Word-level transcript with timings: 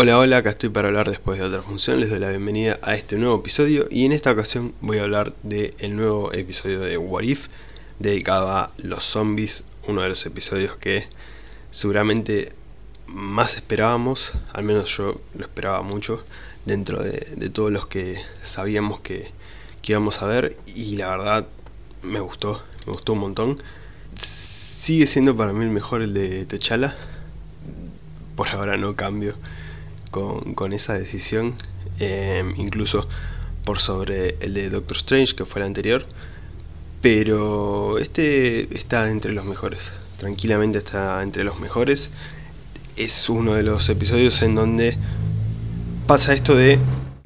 Hola, 0.00 0.16
hola, 0.16 0.36
acá 0.36 0.50
estoy 0.50 0.68
para 0.68 0.86
hablar 0.86 1.10
después 1.10 1.40
de 1.40 1.44
otra 1.44 1.60
función. 1.60 1.98
Les 1.98 2.08
doy 2.08 2.20
la 2.20 2.28
bienvenida 2.28 2.78
a 2.82 2.94
este 2.94 3.16
nuevo 3.16 3.40
episodio 3.40 3.88
y 3.90 4.04
en 4.04 4.12
esta 4.12 4.30
ocasión 4.30 4.72
voy 4.80 4.98
a 4.98 5.02
hablar 5.02 5.34
del 5.42 5.96
nuevo 5.96 6.32
episodio 6.32 6.78
de 6.78 6.96
What 6.96 7.24
If 7.24 7.48
dedicado 7.98 8.48
a 8.48 8.70
los 8.80 9.02
zombies, 9.02 9.64
uno 9.88 10.02
de 10.02 10.10
los 10.10 10.24
episodios 10.24 10.76
que 10.76 11.08
seguramente 11.72 12.52
más 13.08 13.56
esperábamos, 13.56 14.34
al 14.52 14.62
menos 14.62 14.96
yo 14.96 15.20
lo 15.34 15.44
esperaba 15.44 15.82
mucho, 15.82 16.24
dentro 16.64 17.02
de, 17.02 17.50
todos 17.52 17.72
los 17.72 17.88
que 17.88 18.20
sabíamos 18.40 19.00
que, 19.00 19.32
que 19.82 19.94
íbamos 19.94 20.22
a 20.22 20.26
ver 20.26 20.56
y 20.76 20.94
la 20.94 21.08
verdad 21.08 21.48
me 22.04 22.20
gustó, 22.20 22.62
me 22.86 22.92
gustó 22.92 23.14
un 23.14 23.18
montón. 23.18 23.56
Sigue 24.14 25.08
siendo 25.08 25.36
para 25.36 25.52
mí 25.52 25.64
el 25.64 25.72
mejor 25.72 26.02
el 26.02 26.14
de 26.14 26.44
Techala. 26.44 26.94
Por 28.36 28.46
ahora 28.50 28.76
no 28.76 28.94
cambio 28.94 29.34
con, 30.10 30.72
esa 30.72 30.94
decisión. 30.94 31.54
Em, 32.00 32.54
incluso 32.56 33.06
por 33.64 33.80
sobre 33.80 34.36
el 34.40 34.54
de 34.54 34.70
Doctor 34.70 34.96
Strange, 34.96 35.34
que 35.34 35.44
fue 35.44 35.60
el 35.60 35.66
anterior. 35.66 36.06
Pero 37.00 37.98
este 37.98 38.74
está 38.76 39.10
entre 39.10 39.32
los 39.32 39.44
mejores. 39.44 39.92
Tranquilamente 40.16 40.78
está 40.78 41.22
entre 41.22 41.44
los 41.44 41.60
mejores. 41.60 42.10
Es 42.96 43.28
uno 43.28 43.54
de 43.54 43.62
los 43.62 43.88
episodios 43.88 44.42
en 44.42 44.54
donde 44.54 44.96
pasa 46.06 46.32
esto 46.32 46.56
de 46.56 46.78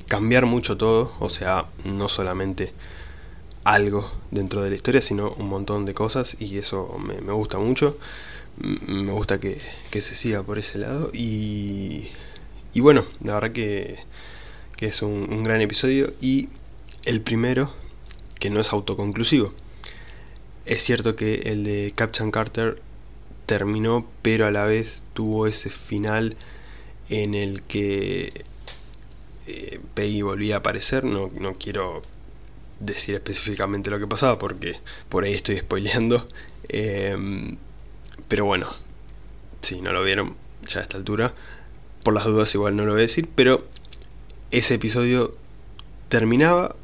cambiar 0.09 0.47
mucho 0.47 0.77
todo. 0.77 1.15
O 1.21 1.31
sea, 1.31 1.67
no 1.85 2.09
solamente 2.09 2.73
algo 3.65 4.11
dentro 4.31 4.63
de 4.63 4.71
la 4.71 4.77
historia, 4.77 5.01
sino 5.03 5.31
un 5.39 5.49
montón 5.49 5.85
de 5.85 5.95
cosas 5.95 6.37
y 6.39 6.59
eso 6.59 6.99
me, 6.99 7.33
gusta 7.33 7.59
mucho. 7.59 7.97
Me 8.59 9.13
gusta 9.13 9.41
que, 9.41 9.59
se 9.93 10.15
siga 10.15 10.43
por 10.43 10.59
ese 10.59 10.79
lado 10.79 11.11
y, 11.15 12.09
y 12.75 12.81
bueno, 12.81 13.05
la 13.23 13.35
verdad 13.35 13.53
que, 13.53 13.99
que 14.77 14.87
es 14.87 15.03
un, 15.03 15.45
gran 15.45 15.61
episodio 15.61 16.13
y 16.21 16.49
el 17.05 17.21
primero 17.21 17.73
que 18.39 18.51
no 18.51 18.61
es 18.61 18.73
autoconclusivo. 18.73 19.53
Es 20.65 20.83
cierto 20.83 21.17
que 21.17 21.35
el 21.45 21.65
de 21.65 21.93
Captain 21.95 22.31
Carter 22.31 22.81
terminó, 23.47 24.07
pero 24.23 24.47
a 24.47 24.51
la 24.51 24.65
vez 24.65 25.05
tuvo 25.13 25.47
ese 25.47 25.71
final 25.71 26.37
en 27.11 27.35
el 27.35 27.63
que 27.63 28.45
eh, 29.47 29.81
Peggy 29.95 30.23
volvía 30.23 30.57
a 30.57 30.59
aparecer. 30.59 31.05
No, 31.05 31.31
no 31.39 31.55
quiero 31.55 32.03
decir 32.81 33.15
específicamente 33.15 33.91
lo 33.91 33.99
que 33.99 34.07
pasaba 34.07 34.39
porque 34.39 34.81
por 35.09 35.25
ahí 35.25 35.35
estoy 35.35 35.59
spoileando. 35.59 36.27
Em, 36.69 37.59
pero 38.29 38.47
bueno, 38.47 38.73
si 39.61 39.83
no 39.83 39.93
lo 39.93 40.03
vieron 40.05 40.37
ya 40.67 40.79
a 40.79 40.83
esta 40.83 40.97
altura, 40.97 41.35
por 42.03 42.15
las 42.15 42.25
dudas 42.25 42.55
igual 42.55 42.77
no 42.77 42.85
lo 42.85 42.93
voy 42.93 43.01
a 43.01 43.03
decir, 43.03 43.29
pero 43.35 43.65
ese 44.51 44.75
episodio 44.75 45.35
terminaba, 46.09 46.77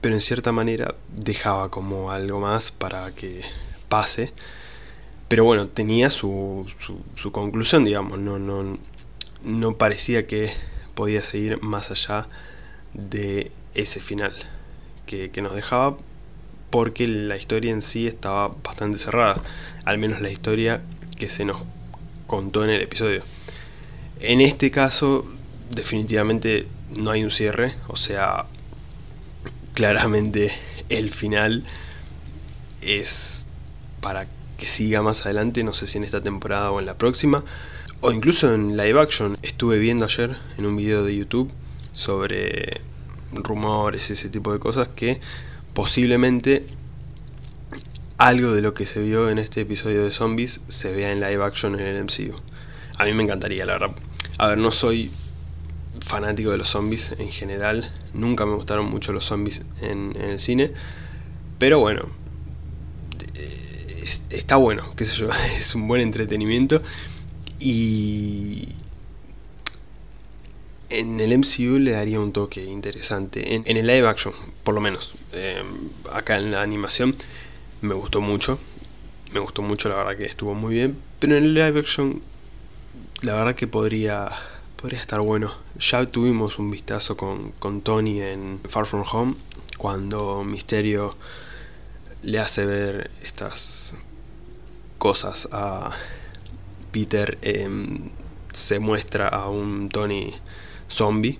pero 0.00 0.14
en 0.14 0.20
cierta 0.20 0.52
manera 0.52 0.94
dejaba 1.16 1.70
como 1.70 2.10
algo 2.10 2.40
más 2.40 2.70
para 2.70 3.10
que 3.14 3.42
pase. 3.88 4.32
Pero 5.28 5.44
bueno, 5.44 5.68
tenía 5.68 6.10
su, 6.10 6.66
su, 7.16 7.32
conclusión, 7.32 7.84
digamos, 7.84 8.18
no, 8.18 8.38
no, 8.38 8.78
no 9.44 9.76
parecía 9.76 10.26
que 10.26 10.50
podía 10.94 11.22
seguir 11.22 11.62
más 11.62 11.90
allá 11.90 12.26
de 12.94 13.52
ese 13.74 14.00
final 14.00 14.32
que, 15.06 15.30
nos 15.42 15.54
dejaba 15.54 15.96
porque 16.70 17.08
la 17.08 17.36
historia 17.36 17.72
en 17.72 17.82
sí 17.82 18.06
estaba 18.06 18.48
bastante 18.62 18.98
cerrada, 18.98 19.40
al 19.84 19.98
menos 19.98 20.20
la 20.20 20.30
historia 20.30 20.82
que 21.18 21.28
se 21.28 21.44
nos 21.44 21.62
contó 22.26 22.62
en 22.64 22.70
el 22.70 22.82
episodio. 22.82 23.22
En 24.20 24.40
este 24.40 24.70
caso, 24.70 25.24
definitivamente 25.70 26.66
no 26.96 27.10
hay 27.10 27.22
un 27.22 27.30
cierre, 27.30 27.74
o 27.86 27.96
sea, 27.96 28.46
claramente 29.74 30.50
el 30.88 31.10
final 31.10 31.64
es 32.80 33.46
para 34.00 34.26
que 34.56 34.66
siga 34.66 35.02
más 35.02 35.24
adelante, 35.24 35.62
no 35.62 35.72
sé 35.72 35.86
si 35.86 35.98
en 35.98 36.04
esta 36.04 36.20
temporada 36.20 36.72
o 36.72 36.80
en 36.80 36.86
la 36.86 36.98
próxima, 36.98 37.44
o 38.00 38.10
incluso 38.10 38.52
en 38.52 38.76
live 38.76 39.00
action. 39.00 39.38
Estuve 39.42 39.78
viendo 39.78 40.04
ayer 40.04 40.36
en 40.56 40.66
un 40.66 40.76
video 40.76 41.04
de 41.04 41.16
YouTube 41.16 41.52
sobre 41.92 42.80
rumores, 43.32 44.10
ese 44.10 44.28
tipo 44.28 44.52
de 44.52 44.58
cosas, 44.58 44.88
que 44.88 45.20
posiblemente 45.74 46.66
algo 48.16 48.52
de 48.52 48.62
lo 48.62 48.74
que 48.74 48.86
se 48.86 49.00
vio 49.00 49.30
en 49.30 49.38
este 49.38 49.60
episodio 49.60 50.04
de 50.04 50.10
zombies 50.10 50.60
se 50.66 50.92
vea 50.92 51.10
en 51.10 51.20
live 51.20 51.44
action 51.44 51.78
en 51.78 51.86
el 51.86 52.02
MCU. 52.02 52.34
A 52.96 53.04
mí 53.04 53.12
me 53.12 53.22
encantaría, 53.22 53.64
la 53.64 53.74
verdad. 53.74 54.07
A 54.38 54.48
ver, 54.48 54.58
no 54.58 54.72
soy 54.72 55.10
fanático 56.00 56.50
de 56.50 56.58
los 56.58 56.68
zombies 56.68 57.14
en 57.18 57.30
general, 57.30 57.90
nunca 58.14 58.46
me 58.46 58.54
gustaron 58.54 58.86
mucho 58.86 59.12
los 59.12 59.24
zombies 59.24 59.62
en, 59.82 60.16
el 60.16 60.40
cine, 60.40 60.72
pero 61.58 61.80
bueno, 61.80 62.06
está 64.30 64.56
bueno, 64.56 64.94
qué 64.96 65.04
sé 65.04 65.16
yo, 65.16 65.28
es 65.56 65.74
un 65.74 65.88
buen 65.88 66.00
entretenimiento 66.00 66.82
y, 67.58 68.68
en 70.90 71.20
el 71.20 71.36
MCU 71.36 71.78
le 71.78 71.92
daría 71.92 72.20
un 72.20 72.32
toque 72.32 72.64
interesante. 72.64 73.54
En, 73.54 73.76
el 73.76 73.86
live 73.86 74.06
action, 74.06 74.32
por 74.64 74.74
lo 74.74 74.80
menos. 74.80 75.14
Eh, 75.32 75.62
acá 76.12 76.38
en 76.38 76.50
la 76.50 76.62
animación 76.62 77.14
me 77.80 77.94
gustó 77.94 78.20
mucho. 78.20 78.58
Me 79.32 79.40
gustó 79.40 79.62
mucho, 79.62 79.88
la 79.88 79.96
verdad 79.96 80.16
que 80.16 80.24
estuvo 80.24 80.54
muy 80.54 80.74
bien. 80.74 80.96
Pero 81.18 81.36
en 81.36 81.44
el 81.44 81.54
live 81.54 81.80
action, 81.80 82.22
la 83.22 83.34
verdad 83.34 83.54
que 83.54 83.66
podría, 83.66 84.28
podría 84.76 85.00
estar 85.00 85.20
bueno. 85.20 85.54
Ya 85.78 86.04
tuvimos 86.06 86.58
un 86.58 86.70
vistazo 86.70 87.16
con, 87.16 87.52
con 87.52 87.80
Tony 87.80 88.20
en 88.20 88.60
Far 88.68 88.86
From 88.86 89.04
Home. 89.12 89.34
Cuando 89.76 90.42
Misterio 90.44 91.10
le 92.22 92.38
hace 92.38 92.66
ver 92.66 93.10
estas 93.22 93.94
cosas 94.98 95.48
a 95.52 95.90
Peter. 96.92 97.38
Em, 97.42 98.10
se 98.52 98.78
muestra 98.78 99.28
a 99.28 99.48
un 99.48 99.88
Tony 99.88 100.34
zombie. 100.90 101.38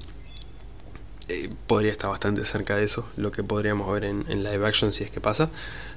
Eh, 1.29 1.51
podría 1.67 1.93
estar 1.93 2.11
bastante 2.11 2.45
cerca 2.45 2.77
de 2.77 2.85
eso, 2.85 3.07
lo 3.17 3.33
que 3.33 3.43
podríamos 3.43 3.93
ver 3.93 4.05
en, 4.05 4.25
live 4.29 4.67
action 4.67 4.93
si 4.93 5.05
es 5.05 5.11
que 5.11 5.21
pasa. 5.21 5.51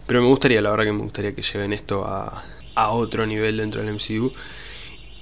Pero 0.07 0.21
me 0.21 0.27
gustaría, 0.27 0.61
la 0.61 0.71
verdad 0.71 0.85
que 0.85 0.91
me 0.91 1.03
gustaría 1.03 1.33
que 1.33 1.41
lleven 1.41 1.73
esto 1.73 2.05
a, 2.05 2.43
otro 2.75 3.27
nivel 3.27 3.57
dentro 3.57 3.83
del 3.83 3.93
MCU. 3.93 4.31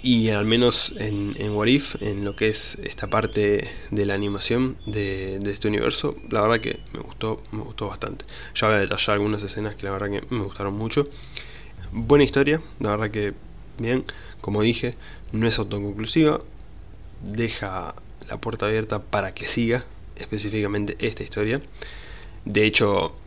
Y 0.02 0.30
al 0.30 0.46
menos 0.46 0.94
en, 0.98 1.36
en 1.38 1.52
What 1.52 1.68
If, 1.68 2.02
en 2.02 2.24
lo 2.24 2.34
que 2.36 2.48
es 2.48 2.78
esta 2.84 3.10
parte 3.10 3.68
de 3.92 4.06
la 4.06 4.14
animación 4.14 4.78
de, 4.86 5.40
este 5.52 5.68
universo, 5.68 6.16
la 6.30 6.40
verdad 6.40 6.62
que 6.62 6.80
me 6.94 7.02
gustó, 7.02 7.42
me 7.52 7.62
gustó 7.64 7.88
bastante. 7.88 8.24
Ya 8.56 8.68
voy 8.68 8.78
a 8.78 8.80
detallar 8.80 9.16
algunas 9.16 9.44
escenas 9.44 9.76
que 9.76 9.84
la 9.84 9.92
verdad 9.92 10.10
que 10.10 10.24
me 10.34 10.44
gustaron 10.44 10.76
mucho. 10.76 11.04
Buena 11.92 12.24
historia, 12.24 12.62
la 12.80 12.92
verdad 12.92 13.12
que 13.12 13.34
bien, 13.78 14.06
como 14.40 14.62
dije, 14.62 14.96
no 15.34 15.48
es 15.48 15.60
autoconclusiva, 15.60 16.40
deja 17.22 17.94
la 18.30 18.38
puerta 18.38 18.68
abierta 18.68 19.02
para 19.02 19.32
que 19.34 19.48
siga 19.48 19.84
específicamente 20.16 20.96
esta 21.00 21.24
historia. 21.24 21.60
De 22.46 22.66
hecho, 22.66 23.18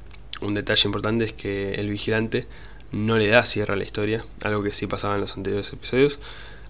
un 0.40 0.54
detalle 0.54 0.88
importante 0.88 1.26
es 1.26 1.32
que 1.34 1.74
el 1.74 1.90
vigilante 1.90 2.46
no 2.92 3.18
le 3.18 3.26
da 3.28 3.44
cierre 3.44 3.74
a 3.74 3.76
la 3.76 3.84
historia, 3.84 4.24
algo 4.42 4.62
que 4.62 4.72
sí 4.72 4.86
pasaba 4.86 5.16
en 5.16 5.20
los 5.20 5.36
anteriores 5.36 5.70
episodios. 5.72 6.18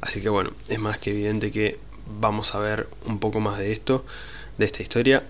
Así 0.03 0.21
que 0.21 0.29
bueno, 0.29 0.51
es 0.69 0.81
más 0.81 0.99
que 0.99 1.11
evidente 1.11 1.51
que 1.51 1.79
vamos 2.21 2.55
a 2.55 2.59
ver 2.59 2.89
un 3.07 3.21
poco 3.21 3.41
más 3.41 3.59
de 3.59 3.73
esto, 3.73 4.05
de 4.59 4.67
esta 4.67 4.83
historia. 4.83 5.25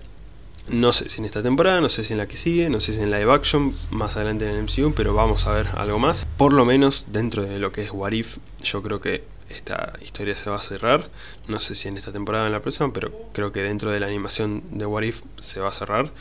No 0.67 0.93
sé 0.93 1.09
si 1.09 1.19
en 1.19 1.25
esta 1.25 1.43
temporada, 1.43 1.79
no 1.79 1.89
sé 1.89 2.03
si 2.03 2.13
en 2.13 2.17
la 2.17 2.25
que 2.25 2.37
sigue, 2.37 2.69
no 2.69 2.81
sé 2.81 2.93
si 2.93 3.01
en 3.01 3.11
live 3.11 3.31
action, 3.31 3.75
más 3.91 4.15
adelante 4.15 4.49
en 4.49 4.55
el 4.55 4.63
MCU, 4.63 4.93
pero 4.95 5.13
vamos 5.13 5.45
a 5.45 5.51
ver 5.51 5.67
algo 5.75 5.99
más. 5.99 6.25
Por 6.37 6.53
lo 6.53 6.65
menos 6.65 7.05
dentro 7.09 7.43
de 7.43 7.59
lo 7.59 7.71
que 7.71 7.83
es 7.83 7.91
What 7.91 8.13
If, 8.13 8.37
yo 8.63 8.81
creo 8.81 8.99
que 8.99 9.23
esta 9.49 9.93
historia 10.01 10.35
se 10.35 10.49
va 10.49 10.55
a 10.55 10.61
cerrar. 10.61 11.09
No 11.47 11.59
sé 11.59 11.75
si 11.75 11.87
en 11.87 11.97
esta 11.97 12.11
temporada 12.11 12.45
o 12.45 12.47
en 12.47 12.53
la 12.53 12.61
próxima, 12.61 12.91
pero 12.91 13.11
creo 13.31 13.51
que 13.51 13.61
dentro 13.61 13.91
de 13.91 13.99
la 13.99 14.07
animación 14.07 14.63
de 14.71 14.87
What 14.87 15.03
If 15.03 15.21
se 15.39 15.59
va 15.59 15.69
a 15.69 15.73
cerrar. 15.73 16.11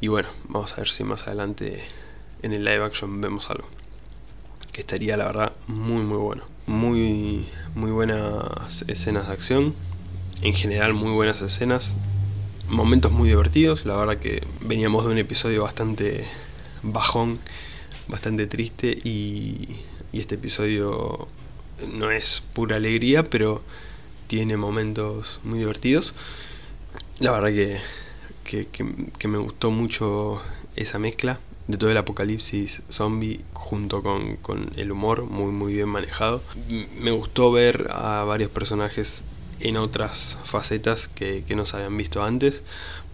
Y 0.00 0.08
bueno, 0.08 0.28
vamos 0.48 0.72
a 0.72 0.76
ver 0.78 0.88
si 0.88 1.04
más 1.04 1.28
adelante 1.28 1.84
en 2.42 2.52
el 2.52 2.64
live 2.64 2.82
action 2.82 3.20
vemos 3.20 3.48
algo. 3.48 3.68
Que 4.72 4.80
estaría 4.80 5.16
la 5.16 5.26
verdad 5.26 5.52
muy 5.68 6.02
muy 6.02 6.18
bueno. 6.18 6.51
Muy, 6.66 7.44
muy 7.74 7.90
buenas 7.90 8.84
escenas 8.86 9.26
de 9.26 9.32
acción. 9.32 9.74
En 10.42 10.54
general 10.54 10.94
muy 10.94 11.12
buenas 11.12 11.42
escenas. 11.42 11.96
Momentos 12.68 13.10
muy 13.10 13.28
divertidos. 13.28 13.84
La 13.84 13.96
verdad 13.96 14.18
que 14.18 14.46
veníamos 14.60 15.04
de 15.04 15.10
un 15.10 15.18
episodio 15.18 15.62
bastante 15.62 16.24
bajón, 16.82 17.40
bastante 18.06 18.46
triste. 18.46 18.96
Y, 19.04 19.76
este 20.12 20.34
episodio 20.34 21.26
no 21.94 22.10
es 22.10 22.42
pura 22.52 22.76
alegría, 22.76 23.28
pero 23.28 23.62
tiene 24.28 24.56
momentos 24.56 25.40
muy 25.42 25.58
divertidos. 25.58 26.14
La 27.18 27.32
verdad 27.32 27.80
que, 28.44 28.68
que, 28.68 29.28
me 29.28 29.38
gustó 29.38 29.70
mucho 29.70 30.40
esa 30.76 30.98
mezcla 30.98 31.40
de 31.72 31.78
todo 31.78 31.90
el 31.90 31.96
apocalipsis 31.96 32.82
zombie 32.90 33.40
junto 33.54 34.02
con, 34.02 34.36
con, 34.36 34.70
el 34.76 34.92
humor 34.92 35.24
muy 35.24 35.52
muy 35.52 35.72
bien 35.72 35.88
manejado. 35.88 36.42
Me 37.00 37.10
gustó 37.10 37.50
ver 37.50 37.88
a 37.90 38.24
varios 38.24 38.50
personajes 38.50 39.24
en 39.60 39.78
otras 39.78 40.38
facetas 40.44 41.08
que, 41.08 41.44
no 41.56 41.64
se 41.64 41.76
habían 41.76 41.96
visto 41.96 42.22
antes. 42.22 42.62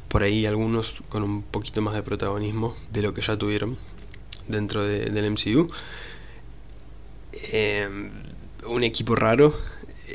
Por 0.08 0.24
ahí 0.24 0.44
algunos 0.44 1.02
con 1.08 1.22
un 1.22 1.42
poquito 1.42 1.82
más 1.82 1.94
de 1.94 2.02
protagonismo 2.02 2.74
de 2.92 3.02
lo 3.02 3.14
que 3.14 3.20
ya 3.20 3.36
tuvieron 3.36 3.78
dentro 4.48 4.82
del 4.84 5.30
MCU. 5.30 5.70
Em, 7.52 8.10
un 8.66 8.82
equipo 8.82 9.14
raro, 9.14 9.54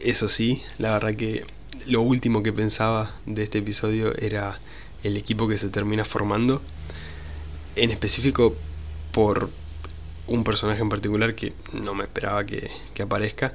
eso 0.04 0.28
sí, 0.28 0.62
la 0.80 0.92
verdad 0.94 1.16
que 1.16 1.46
lo 1.88 2.02
último 2.02 2.44
que 2.44 2.52
pensaba 2.52 3.12
de 3.26 3.44
este 3.44 3.60
episodio 3.60 4.14
era 4.18 4.60
el 5.04 5.16
equipo 5.16 5.48
que 5.48 5.58
se 5.58 5.70
termina 5.70 6.04
formando. 6.04 6.62
En 7.76 7.92
específico 7.92 8.56
por 9.12 9.50
un 10.28 10.44
personaje 10.44 10.82
en 10.82 10.90
particular 10.90 11.36
que 11.36 11.54
no 11.74 11.94
me 11.94 12.04
esperaba 12.04 12.46
que, 12.46 12.70
aparezca. 13.02 13.54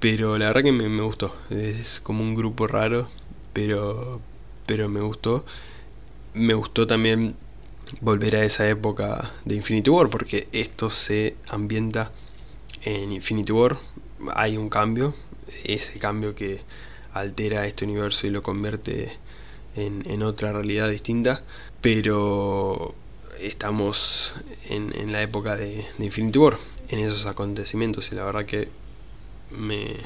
Pero 0.00 0.36
la 0.38 0.46
verdad 0.46 0.62
que 0.62 0.72
me, 0.72 1.02
gustó. 1.02 1.34
Es 1.50 2.00
como 2.00 2.22
un 2.22 2.34
grupo 2.34 2.66
raro, 2.66 3.08
pero, 3.52 4.20
pero 4.66 4.88
me 4.88 5.00
gustó. 5.00 5.44
Me 6.34 6.54
gustó 6.54 6.86
también 6.86 7.36
volver 8.00 8.36
a 8.36 8.44
esa 8.44 8.68
época 8.68 9.30
de 9.44 9.54
Infinity 9.54 9.90
War, 9.90 10.08
porque 10.08 10.48
esto 10.52 10.90
se 10.90 11.36
ambienta 11.48 12.10
en 12.84 13.12
Infinity 13.12 13.52
War. 13.52 13.78
Hay 14.34 14.56
un 14.56 14.68
cambio, 14.68 15.14
ese 15.64 15.98
cambio 15.98 16.34
que 16.34 16.60
altera 17.12 17.66
este 17.66 17.84
universo 17.84 18.26
y 18.26 18.30
lo 18.30 18.42
convierte 18.42 19.12
en, 19.76 20.02
en 20.10 20.22
otra 20.22 20.52
realidad 20.52 20.88
distinta. 20.90 21.42
Pero 21.80 22.94
estamos 23.42 24.34
en, 24.68 25.12
la 25.12 25.22
época 25.22 25.56
de, 25.56 25.84
Infinity 25.98 26.38
War, 26.38 26.58
en 26.88 26.98
esos 27.00 27.26
acontecimientos, 27.26 28.10
y 28.12 28.16
la 28.16 28.24
verdad 28.24 28.44
que 28.44 28.68
me, 29.50 29.96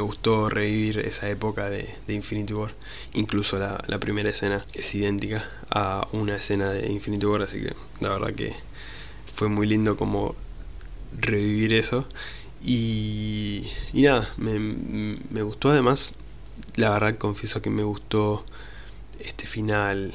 gustó 0.00 0.48
revivir 0.48 1.00
esa 1.00 1.28
época 1.28 1.70
de, 1.70 1.88
Infinity 2.08 2.54
War. 2.54 2.74
Incluso 3.14 3.58
la, 3.58 3.98
primera 3.98 4.30
escena 4.30 4.64
es 4.74 4.94
idéntica 4.94 5.48
a 5.70 6.08
una 6.12 6.36
escena 6.36 6.70
de 6.70 6.90
Infinity 6.90 7.26
War, 7.26 7.42
así 7.42 7.60
que 7.60 7.72
la 8.00 8.10
verdad 8.10 8.34
que 8.34 8.54
fue 9.26 9.48
muy 9.48 9.66
lindo 9.66 9.96
como 9.96 10.34
revivir 11.18 11.72
eso. 11.72 12.06
Y, 12.62 13.68
y 13.92 14.02
nada, 14.02 14.32
me, 14.38 14.58
me 14.58 15.42
gustó 15.42 15.70
además, 15.70 16.14
la 16.76 16.90
verdad 16.90 17.18
confieso 17.18 17.60
que 17.60 17.70
me 17.70 17.82
gustó 17.82 18.44
este 19.18 19.46
final 19.46 20.14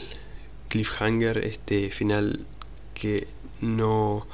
cliffhanger, 0.70 1.40
este 1.40 1.92
final 1.92 2.46
que 3.00 3.28
no 3.62 4.28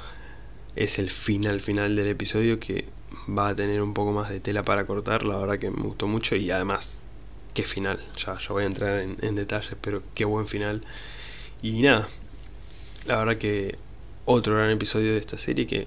es 0.74 0.98
el 0.98 1.10
final 1.10 1.60
final 1.60 1.96
del 1.96 2.08
episodio 2.08 2.60
que 2.60 2.86
va 3.26 3.48
a 3.48 3.54
tener 3.54 3.80
un 3.80 3.94
poco 3.94 4.12
más 4.12 4.28
de 4.28 4.40
tela 4.40 4.64
para 4.64 4.86
cortar, 4.86 5.24
la 5.24 5.38
verdad 5.38 5.58
que 5.58 5.70
me 5.70 5.82
gustó 5.82 6.06
mucho 6.06 6.36
y 6.36 6.50
además 6.50 7.00
qué 7.54 7.62
final, 7.62 7.98
ya, 8.16 8.38
voy 8.50 8.64
a 8.64 8.66
entrar 8.66 9.00
en, 9.00 9.16
en 9.22 9.34
detalles, 9.34 9.74
pero 9.80 10.02
qué 10.14 10.26
buen 10.26 10.46
final. 10.46 10.82
Y 11.62 11.80
nada, 11.82 12.06
la 13.06 13.16
verdad 13.16 13.36
que 13.36 13.78
otro 14.26 14.56
gran 14.56 14.70
episodio 14.70 15.12
de 15.12 15.18
esta 15.18 15.38
serie 15.38 15.66
que 15.66 15.86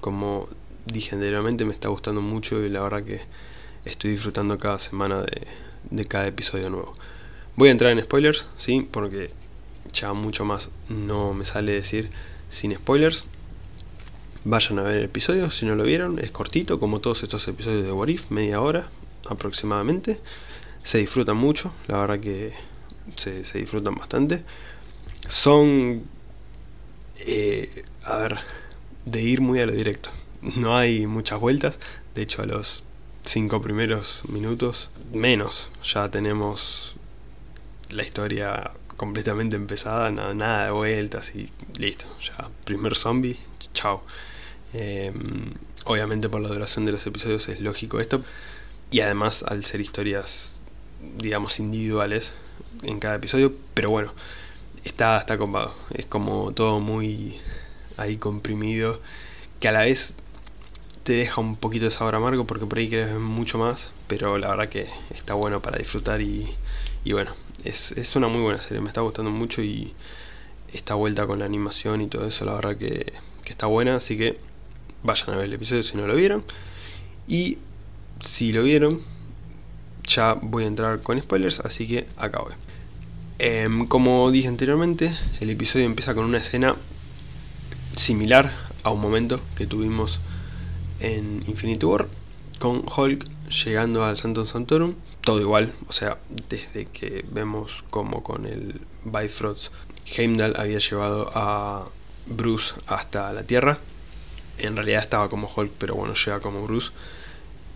como 0.00 0.48
dije 0.86 1.14
anteriormente 1.14 1.64
me 1.64 1.72
está 1.72 1.88
gustando 1.88 2.20
mucho 2.20 2.62
y 2.64 2.68
la 2.68 2.82
verdad 2.82 3.02
que 3.02 3.20
estoy 3.84 4.12
disfrutando 4.12 4.58
cada 4.58 4.78
semana 4.78 5.22
de, 5.22 5.46
de 5.90 6.04
cada 6.04 6.26
episodio 6.26 6.70
nuevo. 6.70 6.94
Voy 7.56 7.68
a 7.68 7.72
entrar 7.72 7.90
en 7.90 8.02
spoilers, 8.02 8.46
sí, 8.56 8.86
porque 8.90 9.30
ya 9.92 10.12
mucho 10.12 10.44
más 10.44 10.70
no 10.88 11.34
me 11.34 11.44
sale 11.44 11.72
decir 11.72 12.10
sin 12.48 12.74
spoilers. 12.74 13.26
Vayan 14.44 14.78
a 14.78 14.82
ver 14.82 14.96
el 14.98 15.04
episodio 15.04 15.50
si 15.50 15.66
no 15.66 15.74
lo 15.74 15.82
vieron, 15.84 16.18
es 16.18 16.30
cortito 16.30 16.80
como 16.80 17.00
todos 17.00 17.22
estos 17.22 17.46
episodios 17.48 17.84
de 17.84 17.92
What 17.92 18.08
If, 18.08 18.30
media 18.30 18.60
hora 18.60 18.88
aproximadamente. 19.28 20.20
Se 20.82 20.98
disfrutan 20.98 21.36
mucho, 21.36 21.72
la 21.86 21.98
verdad 21.98 22.20
que 22.20 22.52
se, 23.16 23.42
disfrutan 23.58 23.94
bastante. 23.94 24.44
Son, 25.28 26.02
eh, 27.26 27.84
a 28.04 28.16
ver, 28.18 28.38
de 29.04 29.22
ir 29.22 29.40
muy 29.40 29.60
a 29.60 29.66
lo 29.66 29.72
directo. 29.72 30.10
No 30.56 30.76
hay 30.76 31.06
muchas 31.06 31.40
vueltas, 31.40 31.80
de 32.14 32.22
hecho 32.22 32.42
a 32.42 32.46
los 32.46 32.84
cinco 33.24 33.60
primeros 33.60 34.22
minutos, 34.28 34.90
menos, 35.12 35.68
ya 35.84 36.08
tenemos 36.10 36.96
la 37.90 38.02
historia 38.02 38.70
completamente 38.98 39.56
empezada, 39.56 40.10
nada, 40.10 40.66
de 40.66 40.72
vueltas 40.72 41.32
y 41.34 41.48
listo, 41.78 42.06
ya, 42.20 42.50
primer 42.64 42.96
zombie, 42.96 43.38
chao. 43.72 44.02
Em, 44.74 45.54
obviamente 45.86 46.28
por 46.28 46.42
la 46.42 46.48
duración 46.48 46.84
de 46.84 46.92
los 46.92 47.06
episodios 47.06 47.48
es 47.48 47.60
lógico 47.60 48.00
esto, 48.00 48.22
y 48.90 49.00
además 49.00 49.44
al 49.44 49.64
ser 49.64 49.80
historias, 49.80 50.60
digamos, 51.18 51.60
individuales 51.60 52.34
en 52.82 52.98
cada 52.98 53.14
episodio, 53.14 53.54
pero 53.72 53.90
bueno, 53.90 54.12
está, 54.84 55.16
está 55.18 55.38
copado, 55.38 55.72
es 55.94 56.04
como 56.06 56.52
todo 56.52 56.80
muy 56.80 57.36
ahí 57.98 58.16
comprimido, 58.16 59.00
que 59.60 59.68
a 59.68 59.72
la 59.72 59.82
vez 59.82 60.16
te 61.04 61.12
deja 61.12 61.40
un 61.40 61.54
poquito 61.56 61.84
de 61.84 61.92
sabor 61.92 62.16
amargo 62.16 62.46
porque 62.46 62.66
por 62.66 62.78
ahí 62.78 62.88
quieres 62.88 63.10
ver 63.10 63.20
mucho 63.20 63.58
más, 63.58 63.92
pero 64.08 64.38
la 64.38 64.48
verdad 64.48 64.68
que 64.68 64.88
está 65.14 65.34
bueno 65.34 65.62
para 65.62 65.78
disfrutar 65.78 66.20
y, 66.20 66.52
y 67.04 67.12
bueno, 67.12 67.32
es, 67.64 68.16
una 68.16 68.28
muy 68.28 68.40
buena 68.40 68.60
serie, 68.60 68.80
me 68.80 68.88
está 68.88 69.00
gustando 69.00 69.30
mucho 69.30 69.62
y 69.62 69.92
esta 70.72 70.94
vuelta 70.94 71.26
con 71.26 71.38
la 71.38 71.44
animación 71.44 72.00
y 72.00 72.06
todo 72.06 72.26
eso, 72.26 72.44
la 72.44 72.54
verdad 72.54 72.76
que, 72.76 73.12
está 73.46 73.66
buena, 73.66 73.96
así 73.96 74.18
que 74.18 74.38
vayan 75.02 75.30
a 75.30 75.36
ver 75.38 75.46
el 75.46 75.54
episodio 75.54 75.82
si 75.82 75.96
no 75.96 76.06
lo 76.06 76.14
vieron. 76.14 76.44
Y 77.26 77.56
si 78.20 78.52
lo 78.52 78.62
vieron, 78.62 79.00
ya 80.04 80.34
voy 80.34 80.64
a 80.64 80.66
entrar 80.66 81.00
con 81.00 81.18
spoilers, 81.18 81.60
así 81.60 81.88
que 81.88 82.04
acá 82.16 82.40
voy. 82.40 82.52
Em, 83.38 83.86
como 83.86 84.30
dije 84.30 84.48
anteriormente, 84.48 85.14
el 85.40 85.48
episodio 85.48 85.86
empieza 85.86 86.14
con 86.14 86.26
una 86.26 86.38
escena 86.38 86.76
similar 87.96 88.52
a 88.82 88.90
un 88.90 89.00
momento 89.00 89.40
que 89.56 89.66
tuvimos 89.66 90.20
en 91.00 91.42
Infinity 91.46 91.86
War, 91.86 92.06
con 92.58 92.84
Hulk 92.84 93.26
llegando 93.64 94.04
al 94.04 94.18
Santo 94.18 94.44
Santorum 94.44 94.94
todo 95.28 95.42
igual, 95.42 95.74
o 95.86 95.92
sea, 95.92 96.16
desde 96.48 96.86
que 96.86 97.22
vemos 97.30 97.84
como 97.90 98.22
con 98.22 98.46
el 98.46 98.80
Bifrost 99.04 99.70
Heimdall 100.06 100.54
había 100.56 100.78
llevado 100.78 101.30
a 101.34 101.86
Bruce 102.24 102.74
hasta 102.86 103.30
la 103.34 103.42
Tierra. 103.42 103.76
En 104.56 104.74
realidad 104.74 105.02
estaba 105.02 105.28
como 105.28 105.46
Hulk, 105.54 105.70
pero 105.76 105.96
bueno, 105.96 106.14
llega 106.14 106.40
como 106.40 106.62
Bruce. 106.62 106.92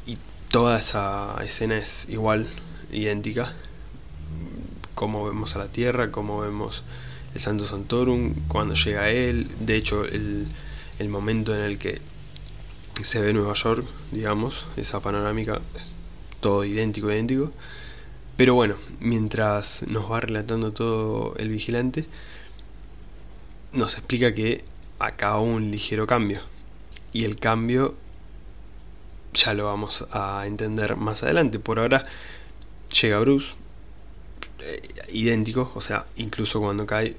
Y 0.06 0.16
toda 0.48 0.78
esa 0.78 1.36
escena 1.44 1.76
es 1.76 2.08
igual, 2.08 2.48
idéntica. 2.90 3.52
Como 4.94 5.26
vemos 5.26 5.54
a 5.54 5.58
la 5.58 5.68
Tierra, 5.68 6.10
como 6.10 6.40
vemos 6.40 6.84
el 7.34 7.40
Santo 7.42 7.66
Santorum, 7.66 8.32
cuando 8.48 8.76
llega 8.76 9.10
él. 9.10 9.46
De 9.60 9.76
hecho, 9.76 10.06
el, 10.06 10.46
el 10.98 11.08
momento 11.10 11.54
en 11.54 11.62
el 11.66 11.76
que 11.76 12.00
se 13.02 13.20
ve 13.20 13.34
Nueva 13.34 13.52
York, 13.52 13.84
digamos, 14.10 14.64
esa 14.78 15.00
panorámica 15.00 15.60
todo 16.42 16.66
idéntico, 16.66 17.10
idéntico. 17.10 17.50
Pero 18.36 18.54
bueno, 18.54 18.76
mientras 19.00 19.84
nos 19.88 20.10
va 20.10 20.20
relatando 20.20 20.72
todo 20.72 21.34
el 21.38 21.48
vigilante, 21.48 22.06
nos 23.72 23.94
explica 23.94 24.34
que 24.34 24.62
acaba 24.98 25.40
un 25.40 25.70
ligero 25.70 26.06
cambio. 26.06 26.42
Y 27.12 27.24
el 27.24 27.36
cambio 27.36 27.94
ya 29.32 29.54
lo 29.54 29.64
vamos 29.64 30.06
a 30.10 30.44
entender 30.46 30.96
más 30.96 31.22
adelante. 31.22 31.58
Por 31.58 31.78
ahora 31.78 32.04
llega 33.00 33.20
Bruce, 33.20 33.54
eh, 34.60 34.82
idéntico, 35.12 35.72
o 35.74 35.80
sea, 35.80 36.06
incluso 36.16 36.60
cuando 36.60 36.86
cae 36.86 37.16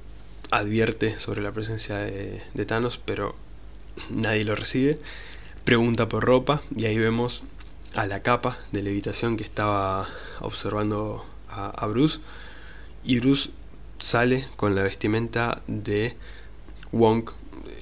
advierte 0.51 1.17
sobre 1.17 1.41
la 1.41 1.51
presencia 1.51 1.97
de, 1.97 2.41
de 2.53 2.65
Thanos, 2.65 2.99
pero 3.03 3.35
nadie 4.09 4.43
lo 4.43 4.55
recibe. 4.55 4.99
Pregunta 5.63 6.09
por 6.09 6.25
ropa 6.25 6.61
y 6.75 6.85
ahí 6.85 6.97
vemos 6.99 7.45
a 7.95 8.07
la 8.07 8.23
capa 8.23 8.57
de 8.71 8.81
levitación 8.81 9.37
que 9.37 9.43
estaba 9.43 10.07
observando 10.41 11.25
a, 11.49 11.85
Bruce. 11.87 12.19
Y 13.03 13.19
Bruce 13.19 13.51
sale 13.99 14.47
con 14.55 14.75
la 14.75 14.81
vestimenta 14.81 15.61
de 15.67 16.15
Wong, 16.91 17.29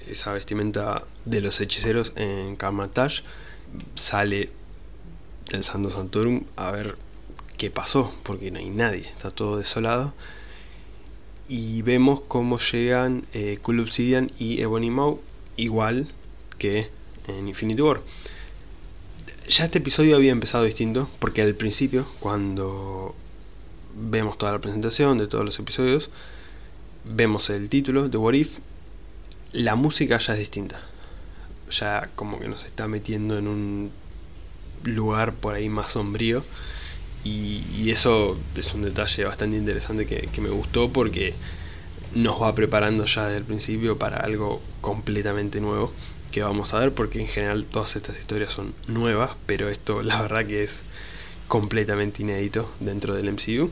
esa 0.07 0.33
vestimenta 0.33 1.03
de 1.25 1.41
los 1.41 1.61
hechiceros 1.61 2.11
en 2.15 2.57
Karmatash. 2.57 3.21
Sale 3.95 4.49
del 5.49 5.63
Santo 5.63 5.89
Santorum 5.89 6.43
a 6.57 6.71
ver 6.71 6.97
qué 7.57 7.71
pasó, 7.71 8.13
porque 8.23 8.51
no 8.51 8.59
hay 8.59 8.69
nadie, 8.69 9.07
está 9.07 9.31
todo 9.31 9.57
desolado. 9.57 10.13
Y 11.47 11.81
vemos 11.83 12.21
cómo 12.27 12.57
llegan 12.59 13.25
eh, 13.33 13.59
Cool 13.61 13.79
Obsidian 13.79 14.29
y 14.39 14.61
Ebony 14.61 14.89
Maw, 14.89 15.19
igual 15.55 16.07
que 16.57 16.89
en 17.27 17.47
Infinity 17.47 17.81
War 17.81 18.01
ya 19.51 19.65
este 19.65 19.79
episodio 19.79 20.15
había 20.15 20.31
empezado 20.31 20.63
distinto, 20.63 21.09
porque 21.19 21.41
al 21.41 21.53
principio, 21.55 22.05
cuando 22.21 23.13
vemos 23.95 24.37
toda 24.37 24.53
la 24.53 24.59
presentación 24.59 25.17
de 25.17 25.27
todos 25.27 25.43
los 25.43 25.59
episodios, 25.59 26.09
vemos 27.03 27.49
el 27.49 27.67
título 27.67 28.07
de 28.07 28.17
What 28.17 28.33
If, 28.33 28.59
la 29.51 29.75
música 29.75 30.17
ya 30.19 30.33
es 30.33 30.39
distinta. 30.39 30.79
Ya 31.69 32.09
como 32.15 32.39
que 32.39 32.47
nos 32.47 32.63
está 32.63 32.87
metiendo 32.87 33.37
en 33.37 33.47
un 33.49 33.91
lugar 34.85 35.33
por 35.33 35.55
ahí 35.55 35.67
más 35.67 35.91
sombrío. 35.91 36.43
Y, 37.25 37.89
eso 37.91 38.39
es 38.55 38.73
un 38.73 38.83
detalle 38.83 39.25
bastante 39.25 39.57
interesante 39.57 40.07
que, 40.07 40.29
que 40.33 40.41
me 40.41 40.49
gustó 40.49 40.93
porque 40.93 41.33
nos 42.15 42.41
va 42.41 42.55
preparando 42.55 43.03
ya 43.03 43.25
desde 43.25 43.39
el 43.39 43.43
principio 43.43 43.99
para 43.99 44.17
algo 44.17 44.61
completamente 44.79 45.59
nuevo 45.59 45.91
que 46.31 46.41
vamos 46.41 46.73
a 46.73 46.79
ver 46.79 46.93
porque 46.93 47.19
en 47.19 47.27
general 47.27 47.67
todas 47.67 47.95
estas 47.95 48.17
historias 48.17 48.53
son 48.53 48.73
nuevas, 48.87 49.35
pero 49.45 49.69
esto 49.69 50.01
la 50.01 50.21
verdad 50.21 50.45
que 50.45 50.63
es 50.63 50.85
completamente 51.47 52.23
inédito 52.23 52.71
dentro 52.79 53.13
del 53.13 53.31
MCU. 53.31 53.69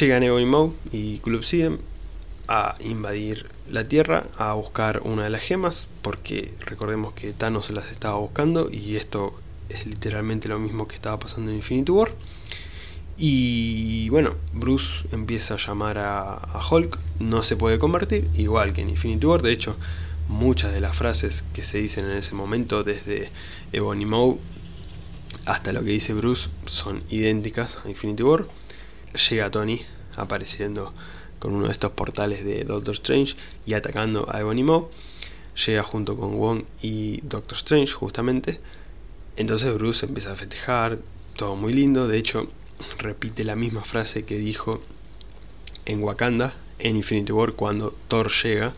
Llegan 0.00 0.22
Evo 0.22 0.40
y 0.40 0.44
Maw 0.44 0.74
y 0.92 1.18
Club 1.18 1.44
a 2.48 2.74
invadir 2.80 3.46
la 3.70 3.84
Tierra, 3.84 4.26
a 4.36 4.54
buscar 4.54 5.02
una 5.04 5.22
de 5.22 5.30
las 5.30 5.42
gemas, 5.42 5.88
porque 6.02 6.52
recordemos 6.66 7.12
que 7.12 7.32
Thanos 7.32 7.70
las 7.70 7.92
estaba 7.92 8.18
buscando 8.18 8.68
y 8.72 8.96
esto 8.96 9.38
es 9.68 9.86
literalmente 9.86 10.48
lo 10.48 10.58
mismo 10.58 10.88
que 10.88 10.96
estaba 10.96 11.20
pasando 11.20 11.52
en 11.52 11.58
Infinity 11.58 11.92
War. 11.92 12.12
Y 13.16 14.08
bueno, 14.08 14.34
Bruce 14.52 15.06
empieza 15.12 15.54
a 15.54 15.58
llamar 15.58 15.98
a, 15.98 16.60
Hulk, 16.70 16.98
no 17.20 17.42
se 17.44 17.56
puede 17.56 17.78
convertir, 17.78 18.28
igual 18.34 18.72
que 18.72 18.80
en 18.80 18.88
Infinity 18.88 19.26
War, 19.26 19.42
de 19.42 19.52
hecho 19.52 19.76
muchas 20.30 20.72
de 20.72 20.80
las 20.80 20.96
frases 20.96 21.44
que 21.52 21.64
se 21.64 21.78
dicen 21.78 22.04
en 22.04 22.16
ese 22.16 22.34
momento, 22.34 22.84
desde 22.84 23.30
Ebony 23.72 24.06
Maw 24.06 24.38
hasta 25.44 25.72
lo 25.72 25.82
que 25.82 25.90
dice 25.90 26.14
Bruce, 26.14 26.50
son 26.66 27.02
idénticas 27.10 27.78
a 27.84 27.88
Infinity 27.88 28.22
War. 28.22 28.46
Llega 29.28 29.50
Tony 29.50 29.82
apareciendo 30.16 30.94
con 31.40 31.54
uno 31.54 31.66
de 31.66 31.72
estos 31.72 31.90
portales 31.90 32.44
de 32.44 32.64
Doctor 32.64 32.94
Strange 32.94 33.34
y 33.66 33.74
atacando 33.74 34.28
a 34.32 34.40
Ebony 34.40 34.62
Maw. 34.62 34.88
Llega 35.66 35.82
junto 35.82 36.16
con 36.16 36.38
Wong 36.38 36.62
y 36.80 37.20
Doctor 37.22 37.56
Strange 37.56 37.92
justamente. 37.92 38.60
Entonces 39.36 39.74
Bruce 39.74 40.06
empieza 40.06 40.32
a 40.32 40.36
festejar, 40.36 40.98
todo 41.36 41.56
muy 41.56 41.72
lindo. 41.72 42.06
De 42.06 42.18
hecho, 42.18 42.48
repite 42.98 43.42
la 43.42 43.56
misma 43.56 43.82
frase 43.82 44.24
que 44.24 44.38
dijo 44.38 44.80
en 45.86 46.02
Wakanda, 46.04 46.54
en 46.78 46.96
Infinity 46.96 47.32
War, 47.32 47.52
cuando 47.52 47.96
Thor 48.06 48.30
llega. 48.30 48.72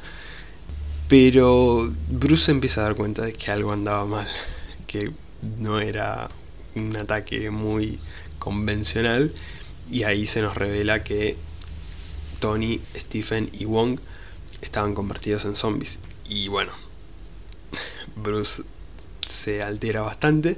Pero 1.12 1.92
Bruce 2.09 2.50
empieza 2.50 2.81
a 2.81 2.85
dar 2.85 2.95
cuenta 2.95 3.21
de 3.21 3.35
que 3.35 3.50
algo 3.50 3.71
andaba 3.71 4.07
mal, 4.07 4.26
que 4.87 5.12
no 5.59 5.78
era 5.78 6.31
un 6.75 6.97
ataque 6.97 7.50
muy 7.50 7.99
convencional. 8.38 9.31
Y 9.90 10.04
ahí 10.04 10.26
se 10.26 10.40
nos 10.40 10.57
revela 10.57 11.04
que 11.04 11.37
Tony, 12.40 12.81
Stephen 12.97 13.50
y 13.52 13.66
Wong 13.66 14.00
estaban 14.62 14.95
convertidos 14.95 15.45
en 15.45 15.54
zombies. 15.54 16.00
Y 16.31 16.49
bueno, 16.49 16.73
Bruce 18.16 18.62
se 19.26 19.62
altera 19.62 20.00
bastante 20.00 20.57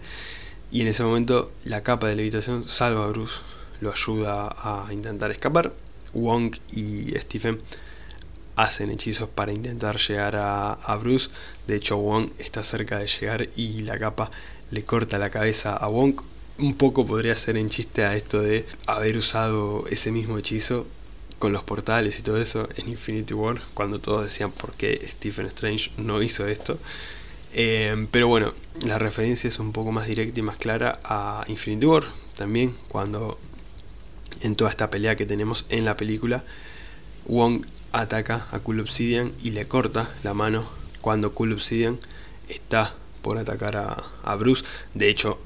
y 0.71 0.83
en 0.83 0.87
ese 0.87 1.03
momento 1.03 1.51
la 1.65 1.83
capa 1.83 2.07
de 2.07 2.15
levitación 2.15 2.69
salva 2.69 3.07
a 3.07 3.09
Bruce, 3.09 3.41
lo 3.81 3.91
ayuda 3.91 4.55
a 4.57 4.87
intentar 4.93 5.33
escapar. 5.33 5.73
Wong 6.13 6.55
y 6.73 7.11
Stephen 7.19 7.61
hacen 8.57 8.91
hechizos 8.91 9.29
para 9.29 9.53
intentar 9.53 9.99
llegar 9.99 10.37
a, 10.37 10.97
Bruce. 10.97 11.31
De 11.67 11.77
hecho, 11.77 11.97
Wong 11.97 12.31
está 12.39 12.63
cerca 12.63 12.99
de 12.99 13.07
llegar 13.07 13.49
y 13.57 13.83
la 13.83 13.99
capa 13.99 14.31
le 14.71 14.85
corta 14.85 15.19
la 15.19 15.31
cabeza 15.31 15.77
a 15.77 15.89
Wong. 15.89 16.21
Un 16.59 16.75
poco 16.75 17.07
podría 17.07 17.37
ser 17.37 17.57
en 17.57 17.69
chiste 17.69 18.05
a 18.05 18.17
esto 18.17 18.41
de 18.41 18.65
haber 18.87 19.17
usado 19.17 19.85
ese 19.91 20.13
mismo 20.13 20.39
hechizo 20.39 20.87
con 21.39 21.53
los 21.53 21.65
portales 21.65 22.19
y 22.19 22.23
todo 22.23 22.41
eso 22.41 22.69
en 22.77 22.89
Infinity 22.89 23.35
War, 23.35 23.61
cuando 23.75 23.99
todos 23.99 24.23
decían 24.25 24.53
por 24.53 24.73
qué 24.75 25.05
Stephen 25.11 25.47
Strange 25.47 25.91
no 25.97 26.23
hizo 26.23 26.47
esto. 26.47 26.79
Eh, 27.53 28.07
pero 28.11 28.29
bueno, 28.29 28.55
la 28.87 28.99
referencia 28.99 29.49
es 29.49 29.59
un 29.59 29.73
poco 29.73 29.93
más 29.93 30.07
directa 30.07 30.41
y 30.41 30.43
más 30.43 30.57
clara 30.57 31.01
a 31.05 31.45
Infinity 31.49 31.87
War, 31.87 32.05
también 32.37 32.75
cuando 32.89 33.39
en 34.41 34.57
toda 34.57 34.71
esta 34.71 34.91
pelea 34.91 35.17
que 35.17 35.27
tenemos 35.27 35.65
en 35.69 35.85
la 35.85 35.97
película, 35.97 36.45
Wong 37.27 37.65
ataca 38.01 38.47
a 38.51 38.59
Cool 38.59 38.81
Obsidian 38.81 39.33
y 39.43 39.51
le 39.51 39.67
corta 39.67 40.11
la 40.23 40.35
mano 40.35 40.69
cuando 41.01 41.35
Cool 41.35 41.53
Obsidian 41.53 41.99
está 42.49 42.95
por 43.23 43.39
atacar 43.39 43.77
a, 43.77 44.03
a 44.23 44.35
Bruce. 44.37 44.65
De 44.95 45.09
hecho, 45.09 45.39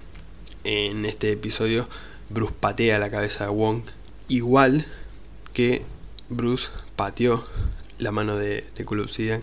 en 0.65 1.05
este 1.05 1.33
episodio, 1.33 1.89
Bruce 2.31 2.55
patea 2.59 2.99
la 2.99 3.11
cabeza 3.11 3.45
de 3.45 3.51
Wong 3.51 3.83
igual 4.29 4.87
que 5.53 5.83
Bruce 6.29 6.69
pateó 6.97 7.45
la 7.99 8.13
mano 8.13 8.37
de, 8.37 8.65
de 8.77 8.85
Cool 8.85 9.01
Obsidian 9.01 9.43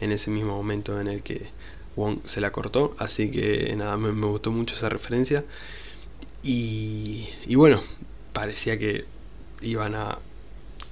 en 0.00 0.12
ese 0.12 0.30
mismo 0.30 0.56
momento 0.56 1.00
en 1.00 1.08
el 1.08 1.22
que 1.22 1.46
Wong 1.96 2.20
se 2.24 2.40
la 2.40 2.52
cortó. 2.52 2.94
Así 2.98 3.30
que 3.30 3.74
nada, 3.76 3.96
me, 3.96 4.26
gustó 4.26 4.52
mucho 4.52 4.74
esa 4.74 4.88
referencia. 4.88 5.44
Y, 6.42 7.28
y, 7.46 7.56
bueno, 7.56 7.80
parecía 8.32 8.78
que 8.78 9.04
iban 9.62 9.94
a 9.94 10.18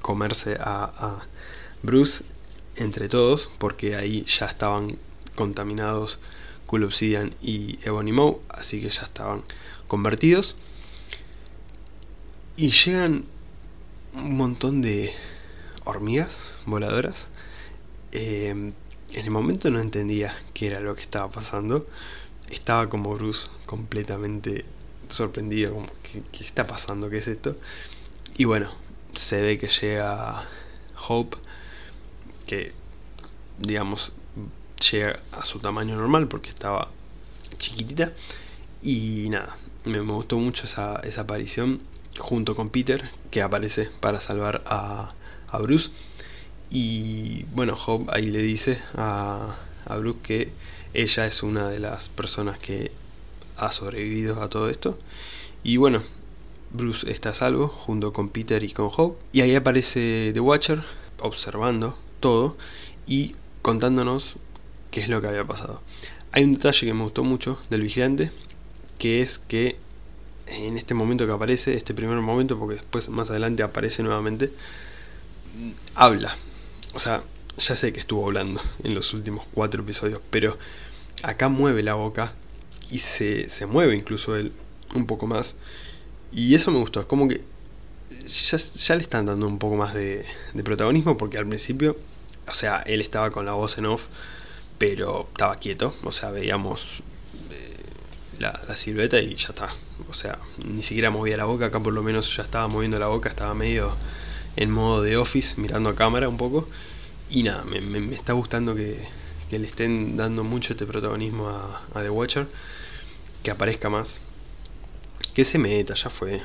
comerse 0.00 0.56
a, 0.59 1.25
Bruce 1.84 2.24
entre 2.76 3.08
todos, 3.08 3.50
porque 3.58 3.94
ahí 3.94 4.24
ya 4.24 4.46
estaban 4.46 4.96
contaminados 5.36 6.18
Cool 6.66 6.84
Obsidian 6.84 7.34
y 7.42 7.78
Ebony 7.84 8.12
Maw, 8.12 8.40
así 8.48 8.80
que 8.80 8.90
ya 8.90 9.02
estaban 9.02 9.42
convertidos. 9.86 10.56
Y 12.56 12.70
llegan 12.70 13.24
un 14.14 14.36
montón 14.36 14.80
de 14.80 15.12
hormigas 15.84 16.54
voladoras. 16.66 17.28
Eh, 18.12 18.48
en 18.48 18.74
el 19.24 19.30
momento 19.30 19.70
no 19.70 19.80
entendía 19.80 20.34
qué 20.54 20.68
era 20.68 20.80
lo 20.80 20.94
que 20.94 21.02
estaba 21.02 21.30
pasando. 21.30 21.86
Estaba 22.50 22.88
como 22.88 23.14
Bruce 23.14 23.48
completamente 23.66 24.64
sorprendido, 25.08 25.74
como, 25.74 25.86
¿qué, 26.02 26.22
está 26.40 26.66
pasando? 26.66 27.10
¿Qué 27.10 27.18
es 27.18 27.28
esto? 27.28 27.56
Y 28.36 28.44
bueno, 28.44 28.70
se 29.14 29.40
ve 29.40 29.58
que 29.58 29.68
llega 29.68 30.42
Hope, 31.08 31.36
que 32.46 32.72
digamos 33.58 34.12
llega 34.90 35.18
a 35.32 35.44
su 35.44 35.60
tamaño 35.60 35.96
normal 35.96 36.28
porque 36.28 36.50
estaba 36.50 36.90
chiquitita. 37.58 38.12
Y 38.82 39.28
nada, 39.30 39.56
me, 39.84 39.98
gustó 40.00 40.38
mucho 40.38 40.64
esa, 40.64 41.00
aparición 41.18 41.80
junto 42.18 42.54
con 42.54 42.70
Peter, 42.70 43.10
que 43.30 43.42
aparece 43.42 43.90
para 44.00 44.20
salvar 44.20 44.62
a, 44.66 45.14
a 45.48 45.58
Bruce. 45.58 45.90
Y 46.70 47.44
bueno, 47.54 47.76
Hope 47.86 48.10
ahí 48.14 48.26
le 48.26 48.40
dice 48.40 48.78
a, 48.96 49.56
a 49.86 49.96
Bruce 49.96 50.18
que 50.22 50.52
ella 50.92 51.26
es 51.26 51.42
una 51.42 51.68
de 51.68 51.78
las 51.78 52.08
personas 52.08 52.58
que 52.58 52.90
ha 53.56 53.70
sobrevivido 53.72 54.42
a 54.42 54.48
todo 54.48 54.68
esto. 54.68 54.98
Y 55.62 55.76
bueno, 55.76 56.02
Bruce 56.72 57.10
está 57.10 57.30
a 57.30 57.34
salvo 57.34 57.68
junto 57.68 58.12
con 58.12 58.28
Peter 58.28 58.62
y 58.62 58.72
con 58.72 58.90
Hope. 58.94 59.18
Y 59.32 59.40
ahí 59.40 59.54
aparece 59.54 60.30
The 60.34 60.40
Watcher 60.40 60.82
observando 61.20 61.96
todo 62.25 62.57
y 63.07 63.37
contándonos 63.61 64.37
qué 64.90 65.02
es 65.02 65.11
lo 65.11 65.21
que 65.21 65.26
había 65.26 65.45
pasado. 65.45 65.83
Hay 66.33 66.43
un 66.43 66.54
detalle 66.54 66.87
que 66.87 66.95
me 66.95 67.02
gustó 67.02 67.23
mucho 67.23 67.61
del 67.69 67.83
vigilante, 67.83 68.31
que 68.97 69.21
es 69.21 69.38
que 69.38 69.76
en 70.47 70.78
este 70.78 70.95
momento 70.95 71.26
que 71.26 71.33
aparece, 71.33 71.76
este 71.76 71.93
primer 71.93 72.16
momento, 72.21 72.59
porque 72.59 72.76
después 72.76 73.11
más 73.11 73.28
adelante 73.28 73.62
aparece 73.62 74.02
nuevamente, 74.02 74.50
habla. 75.95 76.35
O 76.95 77.00
sea, 77.00 77.23
ya 77.59 77.76
sé 77.76 77.93
que 77.93 78.00
estuvo 78.00 78.25
hablando 78.25 78.59
en 78.83 78.95
los 78.95 79.12
últimos 79.12 79.45
cuatro 79.52 79.83
episodios, 79.83 80.23
pero 80.31 80.57
acá 81.23 81.50
mueve 81.50 81.83
la 81.83 81.93
boca 81.93 82.33
y 82.90 83.00
se, 83.00 83.50
se 83.50 83.66
mueve 83.66 83.95
incluso 83.95 84.35
él 84.35 84.50
un 84.95 85.04
poco 85.04 85.26
más. 85.26 85.59
Y 86.33 86.54
eso 86.54 86.71
me 86.71 86.78
gustó, 86.78 87.00
es 87.00 87.07
como 87.07 87.28
que 87.28 87.45
ya, 88.26 88.57
ya 88.57 88.97
le 88.97 89.02
están 89.02 89.26
dando 89.26 89.47
un 89.47 89.59
poco 89.59 89.76
más 89.76 89.93
de, 89.93 90.25
de, 90.54 90.62
protagonismo 90.62 91.16
porque 91.16 91.38
al 91.38 91.47
principio, 91.47 91.97
o 92.46 92.54
sea, 92.54 92.82
él 92.86 93.00
estaba 93.00 93.30
con 93.30 93.46
la 93.46 93.52
voz 93.52 93.78
en 93.78 93.86
off, 93.86 94.06
pero 94.78 95.28
estaba 95.32 95.56
quieto, 95.56 95.94
o 96.02 96.12
sea, 96.12 96.30
veíamos 96.30 97.02
la, 98.38 98.76
silueta 98.76 99.20
y 99.20 99.34
ya 99.34 99.48
está. 99.48 99.68
O 100.08 100.12
sea, 100.12 100.38
ni 100.64 100.82
siquiera 100.82 101.10
movía 101.10 101.36
la 101.36 101.44
boca, 101.44 101.66
acá 101.66 101.80
por 101.80 101.92
lo 101.92 102.02
menos 102.02 102.36
ya 102.36 102.42
estaba 102.42 102.68
moviendo 102.68 102.98
la 102.98 103.06
boca, 103.06 103.28
estaba 103.28 103.54
medio 103.54 103.94
en 104.56 104.70
modo 104.70 105.02
de 105.02 105.16
office, 105.16 105.60
mirando 105.60 105.90
a 105.90 105.94
cámara 105.94 106.28
un 106.28 106.36
poco. 106.36 106.68
Y 107.30 107.42
nada, 107.42 107.64
me, 107.64 108.14
está 108.14 108.32
gustando 108.32 108.74
que, 108.74 109.06
le 109.50 109.66
estén 109.66 110.16
dando 110.16 110.42
mucho 110.42 110.72
este 110.72 110.84
protagonismo 110.84 111.48
a, 111.48 111.80
The 111.94 112.10
Watcher, 112.10 112.46
que 113.42 113.50
aparezca 113.50 113.88
más. 113.88 114.20
Que 115.32 115.44
se 115.44 115.58
meta, 115.58 115.94
ya 115.94 116.10
fue. 116.10 116.42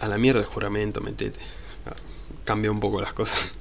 A, 0.00 0.08
la 0.08 0.18
mierda 0.18 0.40
el 0.40 0.46
juramento, 0.46 1.00
metete. 1.00 1.40
Cambia 2.44 2.70
un 2.70 2.80
poco 2.80 3.00
las 3.00 3.12
cosas. 3.14 3.54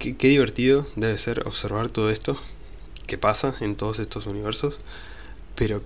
Qué, 0.00 0.28
divertido 0.28 0.86
debe 0.96 1.18
ser 1.18 1.46
observar 1.46 1.90
todo 1.90 2.10
esto 2.10 2.36
que 3.06 3.18
pasa 3.18 3.54
en 3.60 3.76
todos 3.76 3.98
estos 3.98 4.26
universos, 4.26 4.78
pero 5.54 5.82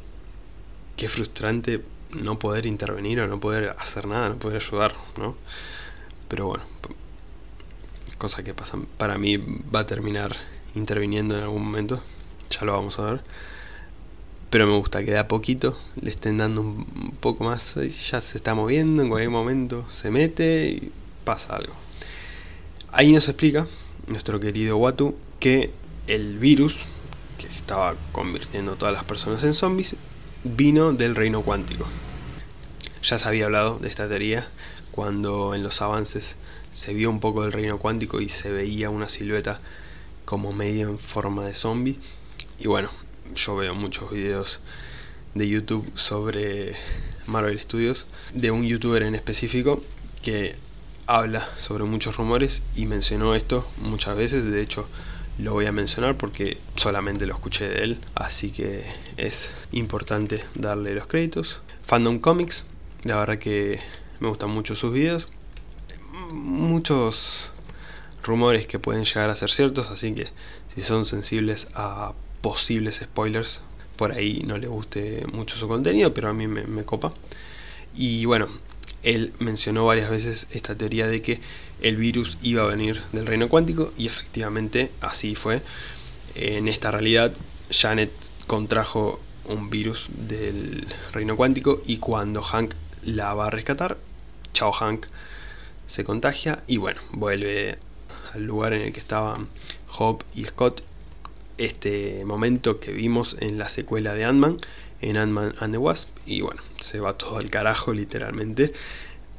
qué 0.97 1.09
frustrante 1.09 1.83
no 2.12 2.38
poder 2.38 2.66
intervenir 2.66 3.21
o 3.21 3.26
no 3.26 3.40
poder 3.40 3.75
hacer 3.78 4.06
nada, 4.06 4.28
no 4.28 4.38
poder 4.38 4.62
ayudar, 4.62 4.94
¿no? 5.18 5.35
Pero 6.28 6.47
bueno, 6.47 6.64
cosa 8.18 8.44
que 8.44 8.54
pasa, 8.54 8.78
para 8.99 9.18
mí 9.18 9.37
va 9.37 9.80
a 9.80 9.87
terminar 9.87 10.37
interviniendo 10.76 11.37
en 11.37 11.42
algún 11.42 11.64
momento, 11.64 12.00
ya 12.50 12.64
lo 12.64 12.73
vamos 12.73 12.99
a 13.00 13.04
ver. 13.04 13.21
Pero 14.50 14.68
me 14.68 14.76
gusta 14.76 15.04
que 15.04 15.11
de 15.11 15.18
a 15.18 15.26
poquito 15.26 15.76
le 16.00 16.11
estén 16.11 16.38
dando 16.38 16.61
un 16.61 17.16
poco 17.18 17.42
más. 17.42 17.75
Ya 17.75 18.21
se 18.21 18.37
está 18.37 18.54
moviendo, 18.54 19.02
en 19.02 19.09
cualquier 19.09 19.30
momento 19.30 19.85
se 19.88 20.12
mete 20.12 20.68
y 20.68 20.92
pasa 21.25 21.56
algo. 21.56 21.75
Ahí 22.92 23.11
nos 23.11 23.28
explica 23.28 23.66
nuestro 24.06 24.40
querido 24.40 24.76
Watu 24.76 25.16
que 25.40 25.70
el 26.06 26.38
virus 26.38 26.78
que 27.38 27.46
estaba 27.46 27.96
convirtiendo 28.12 28.73
a 28.73 28.76
todas 28.76 28.94
las 28.94 29.04
personas 29.04 29.42
en 29.44 29.54
zombies 29.54 29.96
vino 30.44 30.92
del 30.92 31.14
reino 31.14 31.42
cuántico. 31.42 31.87
Ya 33.02 33.18
se 33.18 33.28
había 33.28 33.46
hablado 33.46 33.78
de 33.78 33.88
esta 33.88 34.08
teoría 34.08 34.46
cuando 34.90 35.54
en 35.54 35.62
los 35.62 35.82
avances 35.82 36.37
se 36.70 36.94
vio 36.94 37.11
un 37.11 37.20
poco 37.20 37.42
del 37.42 37.52
reino 37.52 37.78
cuántico 37.78 38.20
y 38.20 38.28
se 38.28 38.50
veía 38.52 38.90
una 38.90 39.08
silueta 39.08 39.61
como 40.25 40.52
medio 40.52 40.88
en 40.88 40.99
forma 40.99 41.44
de 41.46 41.54
zombie. 41.54 41.99
Y 42.58 42.68
bueno, 42.68 42.90
yo 43.34 43.56
veo 43.56 43.75
muchos 43.75 44.11
videos 44.11 44.61
de 45.34 45.49
YouTube 45.49 45.90
sobre 45.94 46.75
Marvel 47.26 47.58
Studios, 47.58 48.06
de 48.32 48.50
un 48.50 48.64
youtuber 48.64 49.02
en 49.02 49.14
específico 49.14 49.82
que 50.23 50.56
habla 51.06 51.46
sobre 51.56 51.84
muchos 51.84 52.16
rumores 52.16 52.62
y 52.75 52.87
mencionó 52.87 53.34
esto 53.34 53.66
muchas 53.78 54.16
veces, 54.16 54.44
de 54.44 54.62
hecho 54.62 54.88
lo 55.38 55.52
voy 55.52 55.66
a 55.66 55.73
mencionar 55.73 56.16
porque 56.16 56.58
solamente 56.76 57.26
lo 57.26 57.34
escuché 57.34 57.68
de 57.68 57.82
él, 57.82 57.99
así 58.14 58.50
que 58.50 58.84
es 59.16 59.54
importante 59.73 60.44
darle 60.54 60.94
los 60.94 61.06
créditos. 61.06 61.61
Fandom 61.82 62.18
Comics, 62.18 62.66
la 63.02 63.16
verdad 63.16 63.38
que 63.38 63.80
me 64.20 64.28
gustan 64.28 64.50
mucho 64.50 64.75
sus 64.75 64.92
videos, 64.92 65.28
muchos 66.30 67.52
rumores 68.23 68.66
que 68.66 68.78
pueden 68.78 69.04
llegar 69.04 69.28
a 69.30 69.37
ser 69.37 69.50
ciertos, 69.50 69.90
así 69.90 70.14
que 70.14 70.28
si 70.68 70.80
son 70.80 71.04
sensibles 71.04 71.68
a 71.75 72.12
posibles 72.40 72.96
spoilers, 72.96 73.62
por 73.96 74.12
ahí 74.12 74.42
no 74.46 74.56
le 74.56 74.66
guste 74.66 75.25
mucho 75.32 75.56
su 75.56 75.68
contenido, 75.68 76.14
pero 76.14 76.28
a 76.28 76.32
mí 76.32 76.46
me, 76.46 76.64
me 76.64 76.84
copa. 76.84 77.12
Y 77.94 78.25
bueno, 78.25 78.49
él 79.04 79.32
mencionó 79.38 79.84
varias 79.84 80.11
veces 80.11 80.49
esta 80.50 80.76
teoría 80.76 81.06
de 81.06 81.23
que 81.23 81.40
el 81.82 81.96
virus 81.96 82.38
iba 82.42 82.62
a 82.62 82.66
venir 82.66 83.02
del 83.12 83.26
reino 83.26 83.49
cuántico 83.49 83.92
y 83.96 84.06
efectivamente 84.06 84.90
así 85.00 85.34
fue. 85.34 85.61
En 86.34 86.68
esta 86.68 86.90
realidad, 86.90 87.32
Janet 87.70 88.11
contrajo 88.46 89.20
un 89.44 89.70
virus 89.70 90.08
del 90.11 90.87
reino 91.12 91.37
cuántico 91.37 91.82
y 91.87 91.99
cuando 91.99 92.42
Hank 92.42 92.75
la 93.04 93.34
va 93.34 93.49
a 93.49 93.50
rescatar, 93.50 93.99
chao 94.52 94.73
Hank 94.73 95.06
se 95.87 96.04
contagia 96.04 96.62
y 96.66 96.78
bueno, 96.78 97.00
vuelve 97.12 97.78
al 98.32 98.44
lugar 98.44 98.73
en 98.73 98.87
el 98.87 98.92
que 98.92 99.00
estaban 99.00 99.49
Hope 99.99 100.25
y 100.34 100.44
Scott. 100.44 100.82
Este 101.56 102.25
momento 102.25 102.80
que 102.80 102.90
vimos 102.90 103.37
en 103.38 103.58
la 103.58 103.68
secuela 103.68 104.14
de 104.14 104.25
Ant-Man, 104.25 104.58
en 105.02 105.16
Ant-Man 105.16 105.54
and 105.61 105.73
the 105.73 105.78
Wasp, 105.78 106.13
y 106.26 106.40
bueno, 106.40 106.62
se 106.80 107.00
va 107.00 107.16
todo 107.16 107.38
al 107.38 107.50
carajo 107.50 107.92
literalmente. 107.92 108.72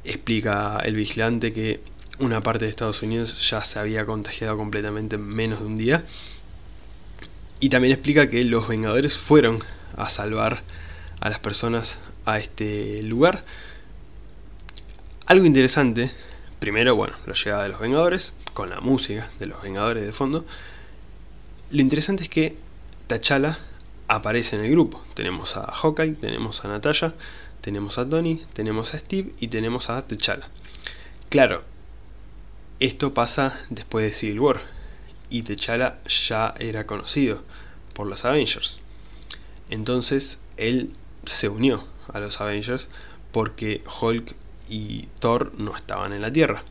Explica 0.04 0.78
el 0.84 0.94
vigilante 0.94 1.52
que 1.52 1.80
una 2.18 2.40
parte 2.40 2.64
de 2.64 2.70
Estados 2.70 3.02
Unidos 3.02 3.48
ya 3.50 3.62
se 3.62 3.78
había 3.78 4.04
contagiado 4.04 4.56
completamente 4.56 5.16
en 5.16 5.26
menos 5.26 5.60
de 5.60 5.66
un 5.66 5.76
día. 5.76 6.04
Y 7.60 7.68
también 7.68 7.92
explica 7.92 8.28
que 8.28 8.44
los 8.44 8.68
Vengadores 8.68 9.14
fueron 9.14 9.60
a 9.96 10.08
salvar 10.08 10.62
a 11.20 11.28
las 11.28 11.38
personas 11.38 11.98
a 12.24 12.38
este 12.38 13.02
lugar. 13.02 13.44
Algo 15.26 15.44
interesante, 15.44 16.12
primero, 16.60 16.94
bueno, 16.94 17.16
la 17.26 17.34
llegada 17.34 17.64
de 17.64 17.70
los 17.70 17.80
Vengadores, 17.80 18.34
con 18.52 18.70
la 18.70 18.80
música 18.80 19.28
de 19.38 19.46
los 19.46 19.62
Vengadores 19.62 20.04
de 20.04 20.12
fondo. 20.12 20.44
Lo 21.70 21.80
interesante 21.80 22.22
es 22.22 22.28
que 22.28 22.56
T'Challa 23.08 23.58
aparece 24.08 24.56
en 24.56 24.64
el 24.64 24.70
grupo. 24.70 25.02
Tenemos 25.14 25.56
a 25.56 25.70
Hawkeye, 25.70 26.14
tenemos 26.14 26.64
a 26.64 26.68
Natasha, 26.68 27.14
tenemos 27.60 27.98
a 27.98 28.08
Tony, 28.08 28.42
tenemos 28.52 28.94
a 28.94 28.98
Steve 28.98 29.32
y 29.40 29.48
tenemos 29.48 29.90
a 29.90 30.06
T'Challa. 30.06 30.48
Claro, 31.28 31.64
esto 32.78 33.14
pasa 33.14 33.58
después 33.70 34.04
de 34.04 34.12
Civil 34.12 34.40
War 34.40 34.60
y 35.30 35.42
T'Challa 35.42 35.98
ya 36.06 36.54
era 36.58 36.86
conocido 36.86 37.42
por 37.94 38.06
los 38.06 38.24
Avengers. 38.24 38.80
Entonces 39.70 40.40
él 40.56 40.94
se 41.24 41.48
unió 41.48 41.84
a 42.12 42.20
los 42.20 42.40
Avengers 42.40 42.88
porque 43.32 43.82
Hulk 44.00 44.34
y 44.68 45.08
Thor 45.18 45.52
no 45.58 45.74
estaban 45.74 46.12
en 46.12 46.22
la 46.22 46.32
Tierra. 46.32 46.62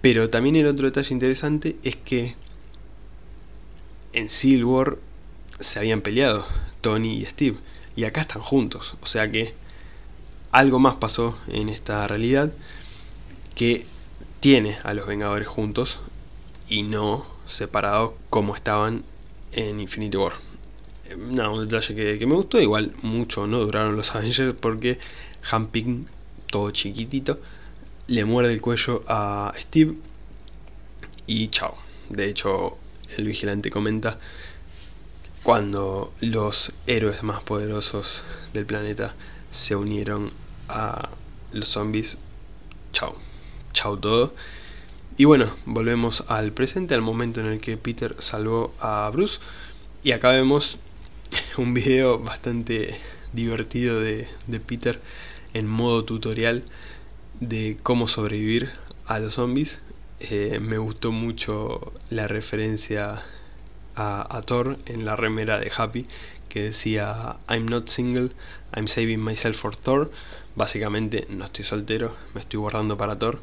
Pero 0.00 0.30
también 0.30 0.56
el 0.56 0.66
otro 0.66 0.86
detalle 0.86 1.12
interesante 1.12 1.76
es 1.82 1.96
que 1.96 2.34
en 4.12 4.28
Civil 4.28 4.64
War 4.64 4.98
se 5.60 5.78
habían 5.78 6.00
peleado 6.00 6.44
Tony 6.80 7.18
y 7.18 7.26
Steve 7.26 7.58
y 7.96 8.04
acá 8.04 8.22
están 8.22 8.42
juntos. 8.42 8.96
O 9.02 9.06
sea 9.06 9.30
que 9.30 9.54
algo 10.50 10.78
más 10.78 10.96
pasó 10.96 11.38
en 11.48 11.68
esta 11.68 12.06
realidad 12.08 12.52
que 13.54 13.84
tiene 14.40 14.76
a 14.84 14.94
los 14.94 15.06
Vengadores 15.06 15.46
juntos 15.46 16.00
y 16.68 16.82
no 16.82 17.26
separados 17.46 18.12
como 18.30 18.54
estaban 18.54 19.04
en 19.52 19.80
Infinity 19.80 20.16
War. 20.16 20.32
No, 21.18 21.54
un 21.54 21.68
detalle 21.68 22.18
que, 22.18 22.26
me 22.26 22.34
gustó, 22.34 22.60
igual 22.60 22.92
mucho 23.02 23.46
no 23.46 23.58
duraron 23.58 23.96
los 23.96 24.14
Avengers 24.14 24.54
porque 24.58 24.98
Hamping, 25.50 26.06
todo 26.46 26.70
chiquitito, 26.70 27.40
le 28.06 28.24
muerde 28.24 28.52
el 28.52 28.60
cuello 28.60 29.02
a 29.08 29.52
Steve 29.58 29.94
y 31.26 31.48
chao. 31.48 31.76
De 32.08 32.28
hecho, 32.28 32.78
el 33.16 33.26
vigilante 33.26 33.70
comenta 33.70 34.18
cuando 35.50 36.14
los 36.20 36.72
héroes 36.86 37.24
más 37.24 37.40
poderosos 37.40 38.22
del 38.52 38.66
planeta 38.66 39.16
se 39.50 39.74
unieron 39.74 40.30
a 40.68 41.08
los 41.50 41.66
zombies, 41.66 42.18
chao 42.92 43.16
chau 43.72 43.96
todo. 43.96 44.32
Y 45.16 45.24
bueno, 45.24 45.52
volvemos 45.66 46.22
al 46.28 46.52
presente, 46.52 46.94
al 46.94 47.02
momento 47.02 47.40
en 47.40 47.46
el 47.46 47.60
que 47.60 47.76
Peter 47.76 48.14
salvó 48.20 48.72
a 48.78 49.10
Bruce. 49.12 49.40
Y 50.04 50.12
acá 50.12 50.30
vemos 50.30 50.78
un 51.56 51.74
video 51.74 52.20
bastante 52.20 52.94
divertido 53.32 54.00
de, 54.00 54.28
Peter 54.64 55.00
en 55.52 55.66
modo 55.66 56.04
tutorial 56.04 56.62
de 57.40 57.76
cómo 57.82 58.06
sobrevivir 58.06 58.70
a 59.04 59.18
los 59.18 59.34
zombies. 59.34 59.80
Eh, 60.20 60.60
me 60.62 60.78
gustó 60.78 61.10
mucho 61.10 61.92
la 62.08 62.28
referencia 62.28 63.20
a, 64.00 64.42
Thor 64.42 64.78
en 64.86 65.04
la 65.04 65.16
remera 65.16 65.58
de 65.58 65.70
Happy 65.76 66.06
que 66.48 66.62
decía 66.62 67.36
I'm 67.48 67.66
not 67.66 67.88
single, 67.88 68.30
I'm 68.74 68.88
saving 68.88 69.22
myself 69.22 69.56
for 69.56 69.76
Thor. 69.76 70.10
Básicamente 70.56 71.26
no 71.28 71.44
estoy 71.44 71.64
soltero, 71.64 72.16
me 72.34 72.40
estoy 72.40 72.58
guardando 72.58 72.96
para 72.96 73.18
Thor 73.18 73.40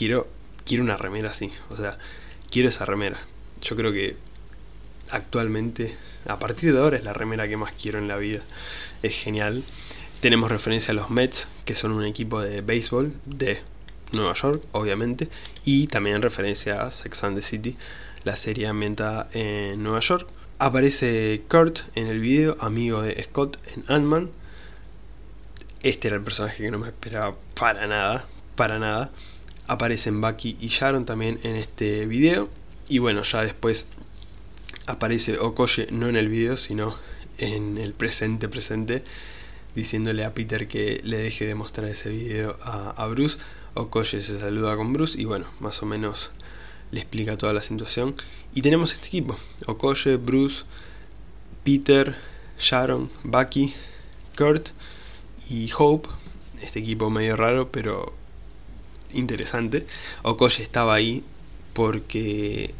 quiero, 0.00 0.26
quiero 0.64 0.82
una 0.82 0.96
remera 0.96 1.30
así. 1.30 1.50
O 1.68 1.76
sea, 1.76 1.98
quiero 2.50 2.70
esa 2.70 2.86
remera. 2.86 3.18
Yo 3.60 3.76
creo 3.76 3.92
que 3.92 4.16
actualmente, 5.10 5.94
a 6.26 6.38
partir 6.38 6.72
de 6.72 6.80
ahora, 6.80 6.96
es 6.96 7.04
la 7.04 7.12
remera 7.12 7.48
que 7.48 7.58
más 7.58 7.72
quiero 7.72 7.98
en 7.98 8.08
la 8.08 8.16
vida. 8.16 8.40
Es 9.02 9.14
genial. 9.22 9.62
Tenemos 10.20 10.50
referencia 10.50 10.92
a 10.92 10.94
los 10.94 11.10
Mets, 11.10 11.48
que 11.66 11.74
son 11.74 11.92
un 11.92 12.06
equipo 12.06 12.40
de 12.40 12.62
béisbol 12.62 13.14
de 13.26 13.62
Nueva 14.12 14.34
York, 14.34 14.62
obviamente. 14.72 15.28
Y 15.64 15.86
también 15.86 16.22
referencia 16.22 16.82
a 16.82 16.90
Sex 16.90 17.24
and 17.24 17.36
the 17.36 17.42
City, 17.42 17.76
la 18.24 18.36
serie 18.36 18.66
ambientada 18.66 19.28
en 19.32 19.82
Nueva 19.82 20.00
York. 20.00 20.28
Aparece 20.58 21.42
Kurt 21.48 21.80
en 21.94 22.08
el 22.08 22.20
video, 22.20 22.56
amigo 22.60 23.02
de 23.02 23.22
Scott 23.24 23.58
en 23.74 23.84
Ant-Man. 23.88 24.30
Este 25.82 26.08
era 26.08 26.16
el 26.16 26.22
personaje 26.22 26.62
que 26.62 26.70
no 26.70 26.78
me 26.78 26.88
esperaba 26.88 27.36
para 27.58 27.86
nada, 27.86 28.26
para 28.56 28.78
nada. 28.78 29.10
Aparecen 29.66 30.20
Bucky 30.20 30.58
y 30.60 30.66
Sharon 30.66 31.06
también 31.06 31.40
en 31.42 31.56
este 31.56 32.04
video. 32.04 32.50
Y 32.88 32.98
bueno, 32.98 33.22
ya 33.22 33.42
después 33.42 33.86
aparece 34.86 35.38
Okoye 35.38 35.88
no 35.90 36.08
en 36.08 36.16
el 36.16 36.28
video, 36.28 36.56
sino 36.56 36.94
en 37.38 37.78
el 37.78 37.92
presente 37.92 38.48
presente, 38.48 39.02
diciéndole 39.74 40.24
a 40.24 40.34
Peter 40.34 40.68
que 40.68 41.00
le 41.04 41.18
deje 41.18 41.46
de 41.46 41.54
mostrar 41.54 41.88
ese 41.88 42.10
video 42.10 42.58
a, 42.62 43.06
Bruce. 43.06 43.38
Okoye 43.74 44.22
se 44.22 44.38
saluda 44.40 44.76
con 44.76 44.92
Bruce 44.92 45.20
y 45.20 45.24
bueno, 45.24 45.46
más 45.60 45.82
o 45.82 45.86
menos 45.86 46.30
le 46.90 47.00
explica 47.00 47.36
toda 47.36 47.52
la 47.52 47.62
situación. 47.62 48.14
Y 48.54 48.62
tenemos 48.62 48.92
este 48.92 49.08
equipo, 49.08 49.36
Okoye, 49.66 50.16
Bruce, 50.16 50.64
Peter, 51.64 52.14
Sharon, 52.58 53.10
Bucky, 53.22 53.72
Kurt 54.36 54.70
y 55.48 55.70
Hope. 55.78 56.08
Este 56.60 56.80
equipo 56.80 57.10
medio 57.10 57.36
raro, 57.36 57.70
pero 57.70 58.12
interesante. 59.12 59.86
Okoye 60.22 60.62
estaba 60.62 60.94
ahí 60.94 61.24
porque 61.72 62.74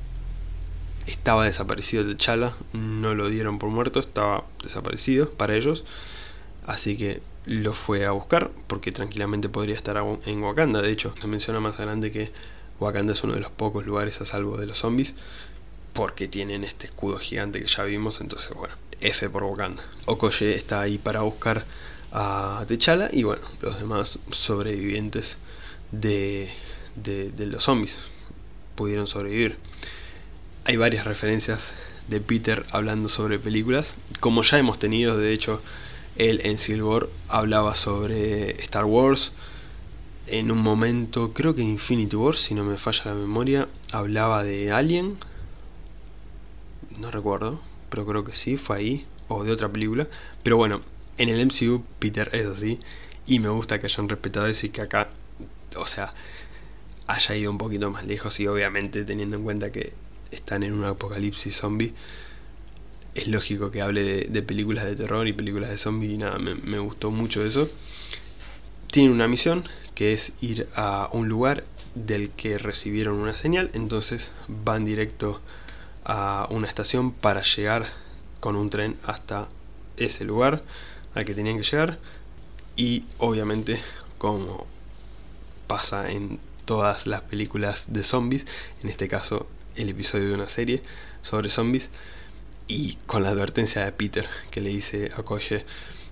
estaba 1.07 1.45
desaparecido 1.45 2.05
de 2.05 2.17
Chala, 2.17 2.55
no 2.73 3.15
lo 3.15 3.29
dieron 3.29 3.59
por 3.59 3.71
muerto, 3.71 4.01
estaba 4.01 4.45
desaparecido 4.63 5.31
para 5.31 5.57
ellos, 5.57 5.85
así 6.67 6.97
que 6.97 7.21
lo 7.47 7.73
fue 7.73 8.05
a 8.07 8.11
buscar 8.11 8.51
porque 8.67 8.93
tranquilamente 8.93 9.49
podría 9.49 9.75
estar 9.75 9.97
en 10.27 10.43
Wakanda. 10.43 10.83
De 10.83 10.91
hecho, 10.91 11.15
se 11.21 11.27
menciona 11.27 11.61
más 11.61 11.79
adelante 11.79 12.13
que 12.13 12.31
Wakanda 12.79 13.13
es 13.13 13.23
uno 13.23 13.35
de 13.35 13.41
los 13.41 13.51
pocos 13.51 13.85
lugares 13.87 14.21
a 14.21 14.25
salvo 14.25 14.57
de 14.57 14.67
los 14.67 14.79
zombies 14.79 15.15
porque 15.93 16.29
tienen 16.29 16.65
este 16.65 16.87
escudo 16.87 17.19
gigante 17.19 17.61
que 17.61 17.67
ya 17.67 17.85
vimos. 17.85 18.21
Entonces, 18.21 18.55
bueno, 18.55 18.75
F 19.01 19.29
por 19.31 19.45
Wakanda. 19.45 19.83
Okoye 20.07 20.55
está 20.55 20.81
ahí 20.81 20.99
para 20.99 21.21
buscar 21.21 21.65
a 22.13 22.65
T'Challa 22.67 23.09
y 23.13 23.23
bueno, 23.23 23.43
los 23.61 23.79
demás 23.79 24.19
sobrevivientes 24.31 25.39
de, 25.93 26.51
de, 26.97 27.47
los 27.47 27.65
zombies 27.65 27.99
pudieron 28.75 29.07
sobrevivir. 29.07 29.57
Hay 30.65 30.77
varias 30.77 31.07
referencias 31.07 31.75
de 32.09 32.21
Peter 32.21 32.65
hablando 32.71 33.09
sobre 33.09 33.39
películas, 33.39 33.97
como 34.21 34.43
ya 34.43 34.59
hemos 34.59 34.79
tenido, 34.79 35.17
de 35.17 35.33
hecho, 35.33 35.63
él 36.17 36.41
en 36.45 36.59
Civil 36.59 36.85
hablaba 37.29 37.75
sobre 37.75 38.61
Star 38.63 38.85
Wars. 38.85 39.33
En 40.27 40.51
un 40.51 40.59
momento, 40.59 41.33
creo 41.33 41.55
que 41.55 41.63
en 41.63 41.71
Infinity 41.71 42.17
War, 42.17 42.37
si 42.37 42.55
no 42.55 42.65
me 42.65 42.77
falla 42.77 43.07
la 43.07 43.15
memoria, 43.15 43.69
hablaba 43.93 44.45
de 44.45 44.71
Alien. 44.71 45.19
No 46.99 47.11
recuerdo, 47.11 47.61
pero 47.89 48.07
creo 48.07 48.25
que 48.25 48.35
sí, 48.35 48.57
fue 48.57 48.77
ahí, 48.77 49.07
o 49.29 49.45
de 49.45 49.53
otra 49.53 49.69
película. 49.71 50.07
Pero 50.43 50.57
bueno, 50.57 50.83
en 51.19 51.29
el 51.29 51.45
MCU 51.47 51.83
Peter 51.99 52.31
es 52.33 52.47
así, 52.47 52.79
y 53.27 53.39
me 53.41 53.49
gusta 53.49 53.79
que 53.79 53.87
hayan 53.87 54.09
respetado 54.09 54.47
eso 54.47 54.67
y 54.67 54.71
que 54.71 54.83
acá, 54.83 55.09
o 55.77 55.87
sea, 55.87 56.13
haya 57.07 57.37
ido 57.37 57.51
un 57.51 57.59
poquito 57.59 57.91
más 57.91 58.05
lejos 58.05 58.39
y 58.41 58.47
obviamente 58.47 59.05
teniendo 59.05 59.37
en 59.37 59.45
cuenta 59.45 59.73
que 59.73 59.93
están 60.31 60.63
en 60.63 60.73
un 60.75 60.85
apocalipsis 60.85 61.57
zombie, 61.57 61.95
es 63.21 63.29
lógico 63.29 63.71
que 63.71 63.83
hable 63.83 64.27
de, 64.29 64.43
películas 64.43 64.85
de 64.85 64.97
terror 64.97 65.27
y 65.27 65.33
películas 65.33 65.71
de 65.71 65.77
zombie 65.77 66.13
y 66.13 66.19
nada, 66.19 66.39
me, 66.39 66.55
me 66.55 66.79
gustó 66.79 67.11
mucho 67.11 67.45
eso. 67.45 67.69
Tiene 68.91 69.11
una 69.11 69.29
misión 69.29 69.65
que 69.95 70.13
es 70.13 70.33
ir 70.41 70.69
a 70.75 71.09
un 71.13 71.29
lugar 71.29 71.65
del 71.95 72.31
que 72.31 72.59
recibieron 72.59 73.17
una 73.17 73.35
señal, 73.35 73.71
entonces 73.75 74.33
van 74.49 74.85
directo 74.85 75.41
a 76.05 76.47
una 76.51 76.67
estación 76.67 77.13
para 77.13 77.43
llegar 77.43 77.87
con 78.41 78.57
un 78.57 78.71
tren 78.71 78.97
hasta 79.05 79.49
ese 79.97 80.25
lugar 80.25 80.63
al 81.15 81.25
que 81.25 81.35
tenían 81.35 81.59
que 81.59 81.65
llegar 81.65 81.99
y 82.77 83.05
obviamente 83.19 83.79
como 84.19 84.67
pasa 85.67 86.11
en 86.11 86.39
todas 86.65 87.07
las 87.07 87.21
películas 87.23 87.93
de 87.93 88.03
zombies, 88.03 88.47
en 88.83 88.89
este 88.89 89.09
caso 89.09 89.47
el 89.77 89.89
episodio 89.91 90.29
de 90.29 90.35
una 90.35 90.49
serie 90.49 90.83
sobre 91.23 91.51
zombies 91.51 91.91
y 92.71 92.97
con 93.07 93.25
la 93.25 93.31
advertencia 93.31 93.85
de 93.85 93.91
Peter 93.91 94.29
que 94.53 94.61
le 94.61 94.71
dice 94.71 95.11
a 95.17 95.25
Koye 95.25 95.67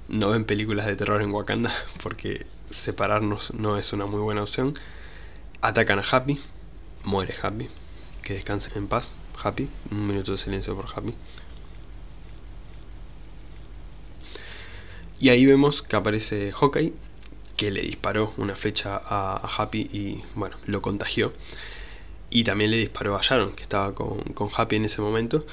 no 0.08 0.30
ven 0.30 0.44
películas 0.44 0.86
de 0.86 0.96
terror 0.96 1.22
en 1.22 1.30
Wakanda 1.30 1.72
porque 2.02 2.46
separarnos 2.68 3.54
no 3.54 3.78
es 3.78 3.92
una 3.92 4.06
muy 4.06 4.20
buena 4.20 4.42
opción. 4.42 4.72
Atacan 5.60 6.00
a 6.00 6.02
Happy, 6.02 6.40
muere 7.04 7.34
Happy, 7.40 7.68
que 8.22 8.34
descanse 8.34 8.70
en 8.76 8.88
paz, 8.88 9.14
Happy, 9.40 9.68
un 9.90 10.06
minuto 10.06 10.32
de 10.32 10.38
silencio 10.38 10.74
por 10.74 10.86
Happy. 10.92 11.14
Y 15.20 15.28
ahí 15.28 15.46
vemos 15.46 15.82
que 15.82 15.96
aparece 15.96 16.52
Hawkeye, 16.52 16.92
que 17.56 17.70
le 17.70 17.82
disparó 17.82 18.32
una 18.36 18.56
flecha 18.56 19.00
a, 19.04 19.48
Happy 19.56 19.88
y 19.92 20.22
bueno, 20.34 20.56
lo 20.66 20.82
contagió. 20.82 21.32
Y 22.30 22.44
también 22.44 22.70
le 22.70 22.76
disparó 22.76 23.16
a 23.16 23.20
Sharon, 23.22 23.52
que 23.52 23.62
estaba 23.62 23.94
con, 23.94 24.22
Happy 24.56 24.76
en 24.76 24.84
ese 24.86 25.00
momento. 25.00 25.44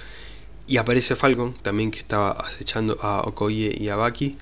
Y 0.67 0.77
aparece 0.77 1.15
Falcon, 1.15 1.53
también 1.53 1.91
que 1.91 1.99
estaba 1.99 2.31
acechando 2.31 2.97
a 3.01 3.21
Okoye 3.21 3.75
y 3.77 3.89
a 3.89 3.95
Baki. 3.95 4.37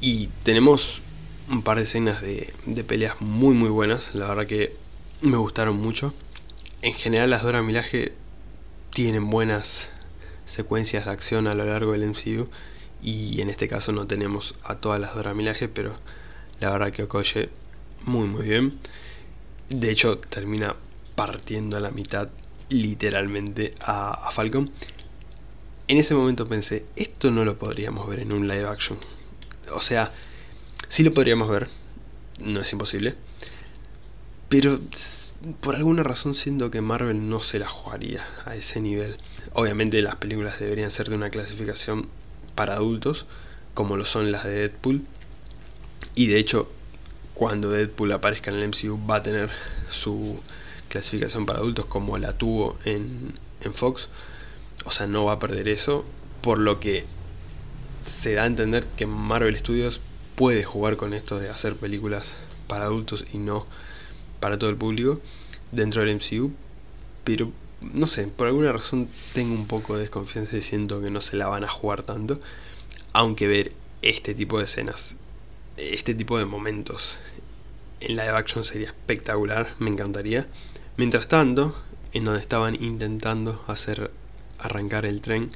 Y 0.00 0.28
tenemos 0.42 1.02
un 1.50 1.62
par 1.62 1.78
de 1.78 1.84
escenas 1.84 2.20
de, 2.22 2.52
de, 2.66 2.84
peleas 2.84 3.20
muy 3.20 3.54
muy 3.54 3.70
buenas, 3.70 4.14
la 4.14 4.28
verdad 4.28 4.46
que 4.46 4.76
me 5.20 5.36
gustaron 5.36 5.76
mucho. 5.76 6.14
En 6.82 6.94
general 6.94 7.30
las 7.30 7.42
Dora 7.42 7.62
Milaje 7.62 8.12
tienen 8.90 9.28
buenas 9.30 9.90
secuencias 10.44 11.04
de 11.04 11.10
acción 11.10 11.48
a 11.48 11.54
lo 11.54 11.64
largo 11.64 11.92
del 11.92 12.08
MCU 12.08 12.48
y 13.02 13.40
en 13.40 13.50
este 13.50 13.68
caso 13.68 13.92
no 13.92 14.06
tenemos 14.06 14.54
a 14.64 14.76
todas 14.76 15.00
las 15.00 15.14
Dora 15.14 15.34
Milaje, 15.34 15.68
pero 15.68 15.96
la 16.60 16.70
verdad 16.70 16.92
que 16.92 17.02
Okoye 17.02 17.50
muy 18.04 18.28
muy 18.28 18.46
bien. 18.46 18.78
De 19.68 19.90
hecho 19.90 20.18
termina 20.18 20.76
partiendo 21.14 21.76
a 21.76 21.80
la 21.80 21.90
mitad 21.90 22.28
literalmente 22.68 23.74
a, 23.80 24.28
a 24.28 24.30
Falcon. 24.30 24.70
En 25.90 25.98
ese 25.98 26.14
momento 26.14 26.46
pensé, 26.46 26.84
esto 26.94 27.32
no 27.32 27.44
lo 27.44 27.58
podríamos 27.58 28.08
ver 28.08 28.20
en 28.20 28.32
un 28.32 28.46
live 28.46 28.68
action. 28.68 28.96
O 29.72 29.80
sea, 29.80 30.12
sí 30.86 31.02
lo 31.02 31.12
podríamos 31.12 31.48
ver, 31.48 31.68
no 32.38 32.60
es 32.60 32.72
imposible. 32.72 33.16
Pero 34.48 34.78
por 35.60 35.74
alguna 35.74 36.04
razón 36.04 36.36
siento 36.36 36.70
que 36.70 36.80
Marvel 36.80 37.28
no 37.28 37.42
se 37.42 37.58
la 37.58 37.66
jugaría 37.66 38.24
a 38.44 38.54
ese 38.54 38.80
nivel. 38.80 39.16
Obviamente 39.52 40.00
las 40.00 40.14
películas 40.14 40.60
deberían 40.60 40.92
ser 40.92 41.08
de 41.08 41.16
una 41.16 41.30
clasificación 41.30 42.06
para 42.54 42.74
adultos, 42.74 43.26
como 43.74 43.96
lo 43.96 44.06
son 44.06 44.30
las 44.30 44.44
de 44.44 44.68
Deadpool. 44.68 45.02
Y 46.14 46.28
de 46.28 46.38
hecho, 46.38 46.70
cuando 47.34 47.70
Deadpool 47.70 48.12
aparezca 48.12 48.52
en 48.52 48.58
el 48.58 48.68
MCU 48.68 48.96
va 49.10 49.16
a 49.16 49.22
tener 49.24 49.50
su 49.88 50.38
clasificación 50.88 51.46
para 51.46 51.58
adultos 51.58 51.86
como 51.86 52.16
la 52.16 52.38
tuvo 52.38 52.78
en, 52.84 53.34
en 53.62 53.74
Fox. 53.74 54.08
O 54.84 54.90
sea, 54.90 55.06
no 55.06 55.24
va 55.24 55.32
a 55.32 55.38
perder 55.38 55.68
eso. 55.68 56.04
Por 56.42 56.58
lo 56.58 56.80
que 56.80 57.04
se 58.00 58.34
da 58.34 58.44
a 58.44 58.46
entender 58.46 58.86
que 58.96 59.06
Marvel 59.06 59.56
Studios 59.56 60.00
puede 60.36 60.64
jugar 60.64 60.96
con 60.96 61.12
esto 61.12 61.38
de 61.38 61.50
hacer 61.50 61.76
películas 61.76 62.36
para 62.66 62.84
adultos 62.84 63.24
y 63.32 63.38
no 63.38 63.66
para 64.40 64.58
todo 64.58 64.70
el 64.70 64.76
público 64.76 65.20
dentro 65.72 66.02
del 66.02 66.16
MCU. 66.16 66.52
Pero 67.24 67.52
no 67.80 68.06
sé, 68.06 68.26
por 68.26 68.46
alguna 68.46 68.72
razón 68.72 69.08
tengo 69.34 69.54
un 69.54 69.66
poco 69.66 69.94
de 69.94 70.02
desconfianza 70.02 70.56
y 70.56 70.62
siento 70.62 71.00
que 71.00 71.10
no 71.10 71.20
se 71.20 71.36
la 71.36 71.48
van 71.48 71.64
a 71.64 71.68
jugar 71.68 72.02
tanto. 72.02 72.40
Aunque 73.12 73.46
ver 73.46 73.72
este 74.02 74.34
tipo 74.34 74.58
de 74.58 74.64
escenas, 74.64 75.16
este 75.76 76.14
tipo 76.14 76.38
de 76.38 76.44
momentos 76.44 77.18
en 78.00 78.16
live 78.16 78.28
action 78.28 78.64
sería 78.64 78.88
espectacular, 78.88 79.74
me 79.78 79.90
encantaría. 79.90 80.46
Mientras 80.96 81.28
tanto, 81.28 81.74
en 82.12 82.24
donde 82.24 82.40
estaban 82.40 82.82
intentando 82.82 83.62
hacer 83.66 84.10
arrancar 84.60 85.06
el 85.06 85.20
tren 85.20 85.50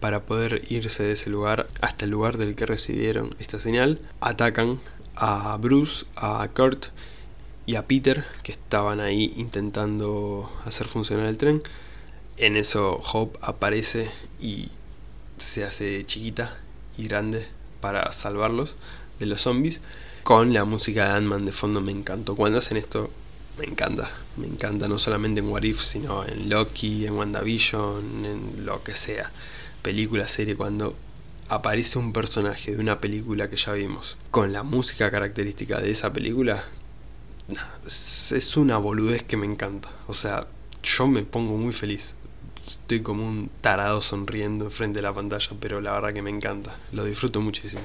para 0.00 0.24
poder 0.24 0.62
irse 0.68 1.02
de 1.02 1.12
ese 1.12 1.30
lugar 1.30 1.68
hasta 1.80 2.06
el 2.06 2.10
lugar 2.10 2.38
del 2.38 2.56
que 2.56 2.66
recibieron 2.66 3.34
esta 3.38 3.58
señal, 3.58 4.00
atacan 4.20 4.80
a 5.14 5.56
Bruce, 5.58 6.06
a 6.16 6.48
Kurt 6.54 6.86
y 7.66 7.74
a 7.76 7.86
Peter, 7.86 8.24
que 8.42 8.52
estaban 8.52 9.00
ahí 9.00 9.32
intentando 9.36 10.50
hacer 10.64 10.88
funcionar 10.88 11.26
el 11.26 11.36
tren. 11.36 11.62
En 12.36 12.56
eso 12.56 13.00
Hope 13.12 13.38
aparece 13.42 14.10
y 14.40 14.70
se 15.36 15.64
hace 15.64 16.04
chiquita 16.04 16.56
y 16.96 17.04
grande 17.04 17.46
para 17.80 18.10
salvarlos 18.12 18.76
de 19.18 19.26
los 19.26 19.42
zombies. 19.42 19.82
Con 20.22 20.52
la 20.52 20.64
música 20.64 21.04
de 21.04 21.10
Ant-Man 21.12 21.44
de 21.44 21.52
fondo 21.52 21.80
me 21.80 21.92
encantó. 21.92 22.36
Cuando 22.36 22.58
hacen 22.58 22.76
esto, 22.76 23.10
me 23.60 23.66
encanta. 23.66 24.10
Me 24.36 24.46
encanta 24.46 24.88
no 24.88 24.98
solamente 24.98 25.40
en 25.40 25.48
What 25.48 25.62
If, 25.62 25.80
sino 25.82 26.24
en 26.24 26.48
Loki, 26.48 27.06
en 27.06 27.14
WandaVision, 27.14 28.24
en 28.24 28.64
lo 28.64 28.82
que 28.82 28.94
sea. 28.94 29.30
Película, 29.82 30.26
serie, 30.28 30.56
cuando 30.56 30.96
aparece 31.48 31.98
un 31.98 32.12
personaje 32.12 32.74
de 32.74 32.80
una 32.80 33.00
película 33.00 33.48
que 33.48 33.56
ya 33.56 33.72
vimos 33.72 34.16
con 34.30 34.52
la 34.52 34.62
música 34.62 35.10
característica 35.10 35.80
de 35.80 35.90
esa 35.90 36.12
película, 36.12 36.62
es 37.86 38.56
una 38.56 38.78
boludez 38.78 39.22
que 39.24 39.36
me 39.36 39.46
encanta. 39.46 39.90
O 40.06 40.14
sea, 40.14 40.46
yo 40.82 41.06
me 41.06 41.22
pongo 41.22 41.56
muy 41.56 41.72
feliz. 41.72 42.16
Estoy 42.66 43.02
como 43.02 43.26
un 43.26 43.50
tarado 43.60 44.00
sonriendo 44.00 44.70
frente 44.70 44.98
de 44.98 45.02
la 45.02 45.12
pantalla, 45.12 45.50
pero 45.60 45.80
la 45.80 45.92
verdad 45.92 46.14
que 46.14 46.22
me 46.22 46.30
encanta. 46.30 46.76
Lo 46.92 47.04
disfruto 47.04 47.40
muchísimo. 47.40 47.82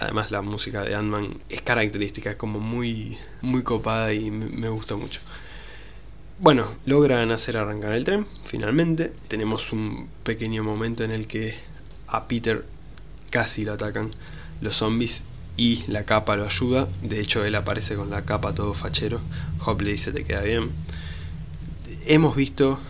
Además 0.00 0.30
la 0.30 0.40
música 0.40 0.82
de 0.82 0.94
Ant-Man 0.94 1.42
es 1.50 1.60
característica, 1.60 2.30
es 2.30 2.36
como 2.36 2.58
muy, 2.58 3.18
muy 3.42 3.62
copada 3.62 4.14
y 4.14 4.30
me, 4.30 4.70
gusta 4.70 4.96
mucho. 4.96 5.20
Bueno, 6.38 6.74
logran 6.86 7.30
hacer 7.32 7.58
arrancar 7.58 7.92
el 7.92 8.06
tren, 8.06 8.26
finalmente. 8.44 9.12
Tenemos 9.28 9.72
un 9.72 10.08
pequeño 10.24 10.64
momento 10.64 11.04
en 11.04 11.10
el 11.10 11.26
que 11.26 11.54
a 12.06 12.26
Peter 12.28 12.64
casi 13.28 13.66
lo 13.66 13.74
atacan 13.74 14.10
los 14.62 14.76
zombies 14.76 15.24
y 15.58 15.84
la 15.86 16.06
capa 16.06 16.34
lo 16.34 16.46
ayuda. 16.46 16.88
De 17.02 17.20
hecho, 17.20 17.44
él 17.44 17.54
aparece 17.54 17.94
con 17.94 18.08
la 18.08 18.24
capa 18.24 18.54
todo 18.54 18.72
fachero. 18.72 19.20
Hop 19.66 19.82
le 19.82 19.90
dice 19.90 20.12
te 20.12 20.24
queda 20.24 20.40
bien. 20.40 20.70
Hemos 22.06 22.36
visto 22.36 22.80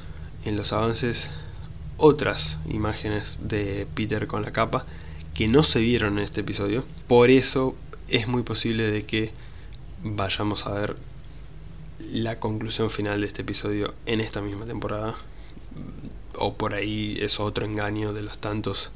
en 0.44 0.56
los 0.56 0.72
avances 0.72 1.32
otras 1.96 2.60
imágenes 2.68 3.40
de 3.42 3.88
Peter 3.96 4.28
con 4.28 4.42
la 4.42 4.52
capa 4.52 4.86
que 5.40 5.48
no 5.48 5.62
se 5.62 5.80
vieron 5.80 6.18
en 6.18 6.24
este 6.24 6.42
episodio. 6.42 6.84
Por 7.08 7.30
eso 7.30 7.74
es 8.08 8.28
muy 8.28 8.42
posible 8.42 8.90
de 8.90 9.06
que 9.06 9.32
vayamos 10.04 10.66
a 10.66 10.74
ver 10.74 10.96
la 12.12 12.38
conclusión 12.38 12.90
final 12.90 13.22
de 13.22 13.26
este 13.26 13.40
episodio 13.40 13.94
en 14.04 14.20
esta 14.20 14.42
misma 14.42 14.66
temporada. 14.66 15.14
O 16.34 16.52
por 16.58 16.74
ahí 16.74 17.16
es 17.22 17.40
otro 17.40 17.64
engaño 17.64 18.12
de 18.12 18.20
los 18.20 18.36
tantos 18.36 18.90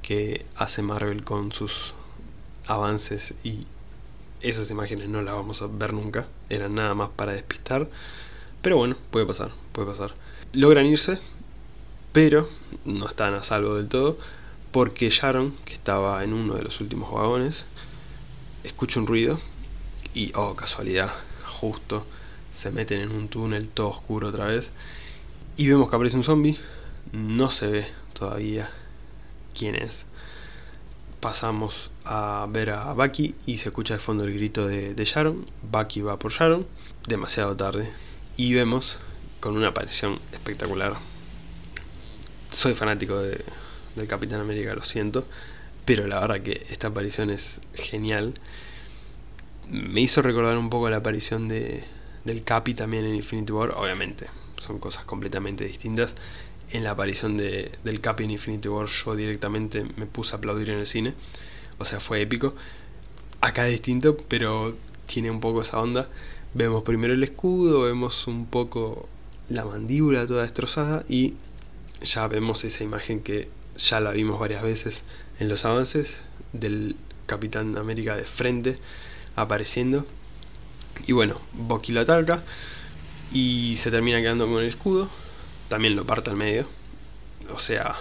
que 0.00 0.46
hace 0.56 0.80
Marvel 0.80 1.22
con 1.22 1.52
sus 1.52 1.94
avances 2.66 3.34
y 3.44 3.66
esas 4.40 4.70
imágenes 4.70 5.10
no 5.10 5.20
las 5.20 5.34
vamos 5.34 5.60
a 5.60 5.66
ver 5.66 5.92
nunca, 5.92 6.26
eran 6.48 6.76
nada 6.76 6.94
más 6.94 7.10
para 7.10 7.34
despistar, 7.34 7.90
pero 8.62 8.78
bueno, 8.78 8.96
puede 9.10 9.26
pasar, 9.26 9.50
puede 9.72 9.88
pasar. 9.88 10.14
Logran 10.54 10.86
irse, 10.86 11.18
pero 12.12 12.48
no 12.86 13.06
están 13.06 13.34
a 13.34 13.42
salvo 13.42 13.74
del 13.74 13.88
todo, 13.88 14.16
porque 14.72 15.10
Sharon, 15.10 15.52
que 15.64 15.74
estaba 15.74 16.22
en 16.22 16.32
uno 16.32 16.54
de 16.54 16.62
los 16.62 16.80
últimos 16.80 17.12
vagones, 17.12 17.66
escucha 18.64 19.00
un 19.00 19.06
ruido 19.06 19.38
y, 20.14 20.32
oh 20.34 20.54
casualidad, 20.54 21.10
justo 21.46 22.06
se 22.52 22.70
meten 22.70 23.00
en 23.00 23.12
un 23.12 23.28
túnel 23.28 23.68
todo 23.68 23.88
oscuro 23.88 24.28
otra 24.28 24.46
vez 24.46 24.72
y 25.56 25.68
vemos 25.68 25.88
que 25.88 25.96
aparece 25.96 26.16
un 26.16 26.24
zombie, 26.24 26.56
no 27.12 27.50
se 27.50 27.66
ve 27.66 27.86
todavía 28.12 28.70
quién 29.56 29.74
es. 29.74 30.06
Pasamos 31.20 31.90
a 32.04 32.46
ver 32.48 32.70
a 32.70 32.94
Bucky 32.94 33.34
y 33.44 33.58
se 33.58 33.68
escucha 33.68 33.94
de 33.94 34.00
fondo 34.00 34.24
el 34.24 34.32
grito 34.32 34.66
de, 34.66 34.94
de 34.94 35.04
Sharon. 35.04 35.46
Bucky 35.70 36.00
va 36.00 36.18
por 36.18 36.32
Sharon, 36.32 36.66
demasiado 37.06 37.54
tarde. 37.56 37.92
Y 38.38 38.54
vemos 38.54 38.98
con 39.40 39.54
una 39.54 39.68
aparición 39.68 40.18
espectacular. 40.32 40.94
Soy 42.48 42.72
fanático 42.72 43.18
de, 43.18 43.44
del 43.96 44.06
Capitán 44.06 44.40
América, 44.40 44.74
lo 44.74 44.82
siento. 44.82 45.26
Pero 45.84 46.06
la 46.06 46.20
verdad 46.20 46.40
que 46.40 46.66
esta 46.70 46.88
aparición 46.88 47.30
es 47.30 47.60
genial. 47.74 48.34
Me 49.68 50.00
hizo 50.00 50.22
recordar 50.22 50.56
un 50.58 50.70
poco 50.70 50.90
la 50.90 50.96
aparición 50.96 51.48
de, 51.48 51.82
del 52.24 52.44
Capi 52.44 52.74
también 52.74 53.04
en 53.04 53.14
Infinity 53.14 53.52
War. 53.52 53.70
Obviamente, 53.76 54.26
son 54.56 54.78
cosas 54.78 55.04
completamente 55.04 55.64
distintas 55.64 56.16
en 56.72 56.84
la 56.84 56.92
aparición 56.92 57.36
de, 57.36 57.72
del 57.84 58.00
Cap 58.00 58.20
en 58.20 58.30
Infinity 58.30 58.68
War 58.68 58.86
yo 58.86 59.16
directamente 59.16 59.84
me 59.96 60.06
puse 60.06 60.34
a 60.34 60.38
aplaudir 60.38 60.70
en 60.70 60.78
el 60.80 60.86
cine. 60.86 61.14
O 61.78 61.84
sea, 61.84 62.00
fue 62.00 62.22
épico. 62.22 62.54
Acá 63.40 63.66
es 63.66 63.72
distinto, 63.72 64.16
pero 64.28 64.76
tiene 65.06 65.30
un 65.30 65.40
poco 65.40 65.62
esa 65.62 65.80
onda. 65.80 66.08
Vemos 66.54 66.82
primero 66.82 67.14
el 67.14 67.22
escudo, 67.22 67.82
vemos 67.82 68.26
un 68.26 68.46
poco 68.46 69.08
la 69.48 69.64
mandíbula 69.64 70.26
toda 70.26 70.42
destrozada 70.42 71.04
y 71.08 71.34
ya 72.02 72.26
vemos 72.28 72.64
esa 72.64 72.84
imagen 72.84 73.20
que 73.20 73.48
ya 73.82 74.00
la 74.00 74.10
vimos 74.10 74.38
varias 74.38 74.62
veces 74.62 75.04
en 75.38 75.48
los 75.48 75.64
avances 75.64 76.22
del 76.52 76.96
Capitán 77.26 77.76
América 77.76 78.16
de 78.16 78.24
frente 78.24 78.76
apareciendo. 79.36 80.06
Y 81.06 81.12
bueno, 81.12 81.40
Bucky 81.52 81.92
lo 81.92 82.00
ataca 82.00 82.42
y 83.32 83.76
se 83.76 83.90
termina 83.90 84.20
quedando 84.20 84.46
con 84.46 84.62
el 84.62 84.68
escudo 84.68 85.08
también 85.70 85.94
lo 85.94 86.04
parte 86.04 86.30
al 86.30 86.36
medio, 86.36 86.66
o 87.54 87.58
sea, 87.58 87.94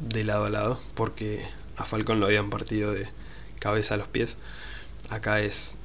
de 0.00 0.24
lado 0.24 0.46
a 0.46 0.50
lado, 0.50 0.80
porque 0.94 1.46
a 1.76 1.84
Falcon 1.84 2.18
lo 2.18 2.26
habían 2.26 2.50
partido 2.50 2.92
de 2.92 3.06
cabeza 3.60 3.94
a 3.94 3.98
los 3.98 4.08
pies. 4.08 4.36
Acá 5.08 5.40
es 5.40 5.76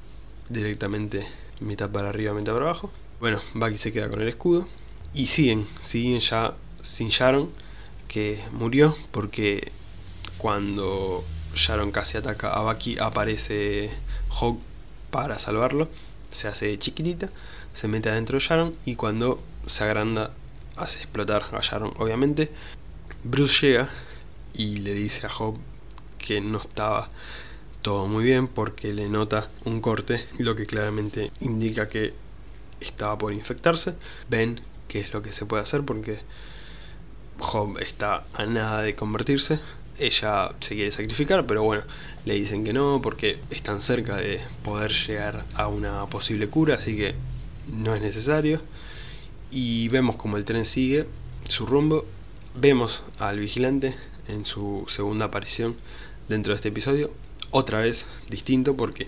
directamente 0.49 1.25
mitad 1.59 1.91
para 1.91 2.09
arriba, 2.09 2.33
mitad 2.33 2.53
para 2.53 2.65
abajo. 2.65 2.91
Bueno, 3.19 3.39
Bucky 3.53 3.77
se 3.77 3.91
queda 3.91 4.09
con 4.09 4.21
el 4.23 4.27
escudo. 4.27 4.67
Y 5.13 5.27
siguen, 5.27 5.67
siguen 5.79 6.19
ya 6.19 6.55
sin 6.81 7.09
Sharon, 7.09 7.51
que 8.07 8.43
murió 8.51 8.95
porque 9.11 9.71
cuando 10.37 11.23
Sharon 11.55 11.91
casi 11.91 12.17
ataca 12.17 12.53
a 12.53 12.61
Bucky 12.61 12.97
aparece 12.99 13.89
Hawk 14.29 14.59
para 15.11 15.39
salvarlo. 15.39 15.89
Se 16.29 16.47
hace 16.47 16.77
chiquitita, 16.77 17.29
se 17.73 17.87
mete 17.87 18.09
adentro 18.09 18.37
de 18.37 18.45
Sharon 18.45 18.75
y 18.85 18.95
cuando 18.95 19.41
se 19.65 19.83
agranda 19.83 20.33
hace 20.75 20.99
explotar 20.99 21.45
a 21.53 21.61
Sharon, 21.61 21.93
obviamente. 21.97 22.51
Bruce 23.23 23.67
llega 23.67 23.89
y 24.53 24.77
le 24.77 24.93
dice 24.93 25.27
a 25.27 25.31
Hope 25.35 25.59
que 26.17 26.41
no 26.41 26.59
estaba 26.59 27.09
todo 27.81 28.07
muy 28.07 28.25
bien 28.25 28.47
porque 28.47 28.93
le 28.93 29.09
nota 29.09 29.49
un 29.65 29.81
corte, 29.81 30.27
lo 30.39 30.55
que 30.55 30.65
claramente 30.65 31.31
indica 31.39 31.87
que 31.87 32.13
estaba 32.81 33.17
por 33.17 33.33
infectarse. 33.33 33.95
Ven 34.29 34.61
qué 34.87 34.99
es 34.99 35.13
lo 35.13 35.21
que 35.21 35.31
se 35.31 35.45
puede 35.45 35.63
hacer 35.63 35.83
porque 35.83 36.19
Hope 37.39 37.84
está 37.84 38.23
a 38.34 38.45
nada 38.45 38.82
de 38.82 38.95
convertirse. 38.95 39.60
Ella 40.00 40.52
se 40.60 40.76
quiere 40.76 40.91
sacrificar, 40.91 41.45
pero 41.45 41.63
bueno, 41.63 41.84
le 42.26 42.36
dicen 42.36 42.63
que 42.63 42.73
no 42.73 43.02
porque 43.02 43.39
están 43.50 43.82
cerca 43.82 44.17
de 44.17 44.39
poder 44.63 44.91
llegar 44.91 45.45
a 45.56 45.67
una 45.67 46.06
posible 46.08 46.50
cura, 46.50 46.76
así 46.76 46.95
que 46.95 47.15
no 47.67 47.95
es 47.95 48.02
necesario 48.02 48.62
y 49.52 49.88
vemos 49.89 50.15
como 50.15 50.38
el 50.38 50.45
tren 50.45 50.65
sigue 50.65 51.08
su 51.45 51.65
rumbo. 51.65 52.06
Vemos 52.56 53.04
al 53.19 53.39
vigilante 53.39 53.95
en 54.28 54.45
su 54.45 54.86
segunda 54.88 55.26
aparición 55.26 55.76
dentro 56.28 56.54
de 56.54 56.58
este 56.58 56.69
episodio. 56.69 57.12
Otra 57.52 57.80
vez 57.80 58.08
distinto 58.30 58.76
porque, 58.76 59.08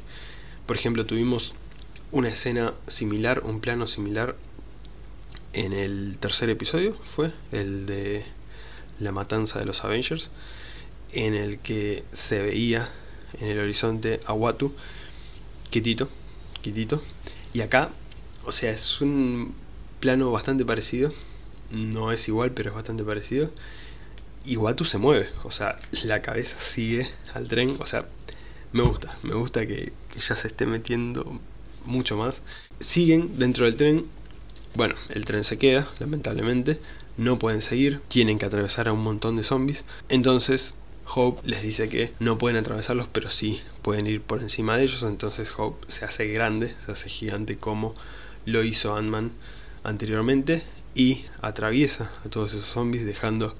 por 0.65 0.77
ejemplo, 0.77 1.05
tuvimos 1.05 1.53
una 2.11 2.29
escena 2.29 2.73
similar, 2.87 3.41
un 3.43 3.59
plano 3.59 3.87
similar 3.87 4.35
en 5.53 5.73
el 5.73 6.17
tercer 6.19 6.49
episodio, 6.49 6.97
fue 7.03 7.31
el 7.51 7.85
de 7.85 8.23
la 8.99 9.11
matanza 9.11 9.59
de 9.59 9.65
los 9.65 9.83
Avengers, 9.83 10.31
en 11.11 11.33
el 11.33 11.59
que 11.59 12.03
se 12.11 12.41
veía 12.41 12.87
en 13.39 13.47
el 13.47 13.59
horizonte 13.59 14.19
a 14.25 14.33
Watu, 14.33 14.73
quitito, 15.69 16.09
quitito, 16.61 17.01
y 17.53 17.61
acá, 17.61 17.89
o 18.45 18.51
sea, 18.51 18.71
es 18.71 19.01
un 19.01 19.55
plano 19.99 20.31
bastante 20.31 20.65
parecido. 20.65 21.13
No 21.71 22.11
es 22.11 22.27
igual, 22.27 22.51
pero 22.51 22.69
es 22.69 22.75
bastante 22.75 23.03
parecido. 23.03 23.51
Y 24.45 24.57
Watu 24.57 24.85
se 24.85 24.97
mueve, 24.97 25.29
o 25.43 25.51
sea, 25.51 25.77
la 26.03 26.21
cabeza 26.21 26.59
sigue 26.59 27.09
al 27.33 27.47
tren. 27.47 27.75
O 27.79 27.85
sea, 27.85 28.07
me 28.71 28.83
gusta, 28.83 29.17
me 29.23 29.33
gusta 29.33 29.65
que, 29.65 29.91
ya 30.15 30.35
se 30.35 30.47
esté 30.47 30.65
metiendo 30.65 31.39
mucho 31.85 32.17
más. 32.17 32.41
Siguen 32.79 33.37
dentro 33.39 33.65
del 33.65 33.75
tren. 33.75 34.05
Bueno, 34.75 34.95
el 35.09 35.25
tren 35.25 35.43
se 35.43 35.57
queda, 35.57 35.87
lamentablemente. 35.99 36.79
No 37.17 37.37
pueden 37.37 37.61
seguir, 37.61 37.99
tienen 38.07 38.39
que 38.39 38.45
atravesar 38.45 38.87
a 38.87 38.93
un 38.93 39.03
montón 39.03 39.35
de 39.35 39.43
zombies. 39.43 39.83
Entonces, 40.07 40.75
Hope 41.13 41.41
les 41.43 41.63
dice 41.63 41.89
que 41.89 42.13
no 42.19 42.37
pueden 42.37 42.57
atravesarlos, 42.57 43.07
pero 43.11 43.29
sí 43.29 43.61
pueden 43.81 44.07
ir 44.07 44.21
por 44.21 44.41
encima 44.41 44.77
de 44.77 44.83
ellos. 44.83 45.03
Entonces, 45.03 45.51
Hope 45.57 45.85
se 45.87 46.05
hace 46.05 46.27
grande, 46.27 46.73
se 46.85 46.91
hace 46.91 47.09
gigante 47.09 47.57
como 47.57 47.93
lo 48.45 48.63
hizo 48.63 48.95
Ant-Man 48.95 49.31
anteriormente 49.83 50.63
y 50.95 51.25
atraviesa 51.41 52.11
a 52.25 52.29
todos 52.29 52.53
esos 52.53 52.69
zombies 52.69 53.05
dejando 53.05 53.55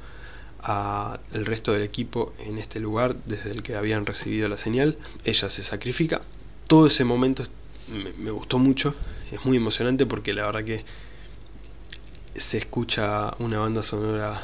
al 0.62 1.46
resto 1.46 1.72
del 1.72 1.84
equipo 1.84 2.34
en 2.40 2.58
este 2.58 2.80
lugar 2.80 3.16
desde 3.26 3.52
el 3.52 3.64
que 3.64 3.76
habían 3.76 4.06
recibido 4.06 4.50
la 4.50 4.58
señal. 4.58 4.98
Ella 5.24 5.50
se 5.50 5.64
sacrifica. 5.64 6.22
Todo 6.68 6.88
ese 6.88 7.06
momento 7.06 7.44
me, 8.18 8.32
gustó 8.32 8.60
mucho, 8.60 8.94
es 9.32 9.46
muy 9.46 9.58
emocionante 9.58 10.06
porque 10.06 10.34
la 10.34 10.46
verdad 10.46 10.64
que 10.64 10.84
se 12.36 12.58
escucha 12.58 13.34
una 13.40 13.60
banda 13.60 13.84
sonora 13.84 14.40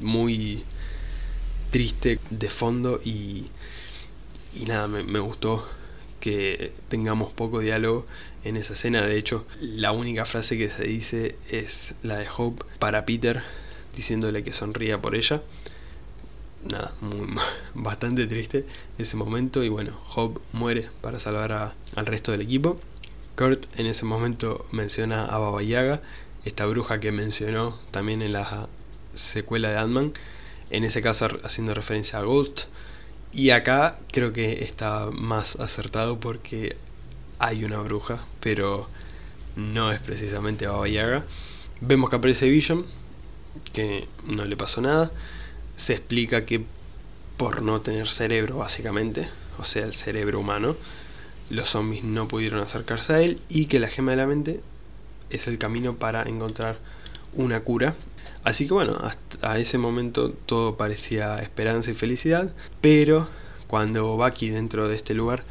muy 0.00 0.64
triste 1.70 2.18
de 2.30 2.50
fondo 2.50 3.00
y, 3.04 3.46
y 4.54 4.64
nada, 4.66 4.88
me, 4.88 5.02
me 5.02 5.18
gustó 5.18 5.66
que 6.20 6.72
tengamos 6.88 7.32
poco 7.32 7.60
diálogo 7.60 8.06
en 8.44 8.56
esa 8.56 8.72
escena. 8.72 9.02
De 9.02 9.16
hecho, 9.16 9.46
la 9.60 9.92
única 9.92 10.24
frase 10.26 10.58
que 10.58 10.70
se 10.70 10.84
dice 10.84 11.36
es 11.50 11.94
la 12.02 12.16
de 12.16 12.26
Hope 12.36 12.64
para 12.78 13.06
Peter, 13.06 13.42
diciéndole 13.94 14.42
que 14.42 14.52
sonría 14.52 15.00
por 15.00 15.14
ella. 15.14 15.42
Nada, 16.68 16.92
bastante 17.74 18.26
triste 18.26 18.66
ese 18.98 19.16
momento. 19.16 19.62
Y 19.62 19.68
bueno, 19.68 19.98
Hope 20.14 20.40
muere 20.52 20.88
para 21.00 21.18
salvar 21.18 21.74
al 21.94 22.06
resto 22.06 22.32
del 22.32 22.42
equipo. 22.42 22.80
Kurt 23.36 23.66
en 23.78 23.86
ese 23.86 24.04
momento 24.04 24.66
menciona 24.72 25.26
a 25.26 25.38
Baba 25.38 25.62
Yaga, 25.62 26.00
esta 26.44 26.66
bruja 26.66 27.00
que 27.00 27.12
mencionó 27.12 27.78
también 27.90 28.22
en 28.22 28.32
la 28.32 28.68
secuela 29.14 29.70
de 29.70 29.78
Ant-Man. 29.78 30.12
En 30.70 30.84
ese 30.84 31.02
caso 31.02 31.28
haciendo 31.44 31.74
referencia 31.74 32.18
a 32.18 32.22
Ghost. 32.22 32.62
Y 33.32 33.50
acá 33.50 33.98
creo 34.12 34.32
que 34.32 34.64
está 34.64 35.10
más 35.12 35.56
acertado 35.56 36.18
porque 36.18 36.76
hay 37.38 37.64
una 37.64 37.78
bruja, 37.80 38.24
pero 38.40 38.88
no 39.56 39.92
es 39.92 40.00
precisamente 40.00 40.66
Baba 40.66 40.88
Yaga. 40.88 41.24
Vemos 41.80 42.08
que 42.10 42.16
aparece 42.16 42.48
Vision, 42.48 42.86
que 43.72 44.08
no 44.26 44.44
le 44.46 44.56
pasó 44.56 44.80
nada. 44.80 45.10
Se 45.76 45.92
explica 45.92 46.46
que 46.46 46.64
por 47.36 47.62
no 47.62 47.80
tener 47.82 48.08
cerebro, 48.08 48.58
básicamente, 48.58 49.28
o 49.58 49.64
sea, 49.64 49.84
el 49.84 49.92
cerebro 49.92 50.40
humano, 50.40 50.76
los 51.50 51.70
zombies 51.70 52.02
no 52.02 52.28
pudieron 52.28 52.60
acercarse 52.60 53.12
a 53.12 53.20
él 53.20 53.40
y 53.48 53.66
que 53.66 53.78
la 53.78 53.88
gema 53.88 54.12
de 54.12 54.16
la 54.16 54.26
mente 54.26 54.60
es 55.30 55.46
el 55.46 55.58
camino 55.58 55.96
para 55.96 56.22
encontrar 56.22 56.78
una 57.34 57.60
cura. 57.60 57.94
Así 58.42 58.66
que 58.66 58.74
bueno, 58.74 58.96
hasta 59.02 59.58
ese 59.58 59.78
momento 59.78 60.30
todo 60.30 60.76
parecía 60.76 61.38
esperanza 61.40 61.90
y 61.90 61.94
felicidad, 61.94 62.52
pero 62.80 63.28
cuando 63.66 64.16
Baki 64.16 64.50
dentro 64.50 64.88
de 64.88 64.96
este 64.96 65.14
lugar 65.14 65.42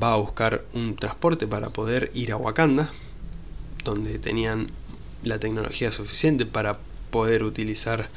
va 0.00 0.14
a 0.14 0.16
buscar 0.16 0.64
un 0.72 0.96
transporte 0.96 1.46
para 1.46 1.70
poder 1.70 2.10
ir 2.14 2.32
a 2.32 2.36
Wakanda, 2.36 2.90
donde 3.84 4.18
tenían 4.18 4.68
la 5.24 5.38
tecnología 5.38 5.90
suficiente 5.90 6.46
para 6.46 6.78
poder 7.10 7.42
utilizar 7.42 8.08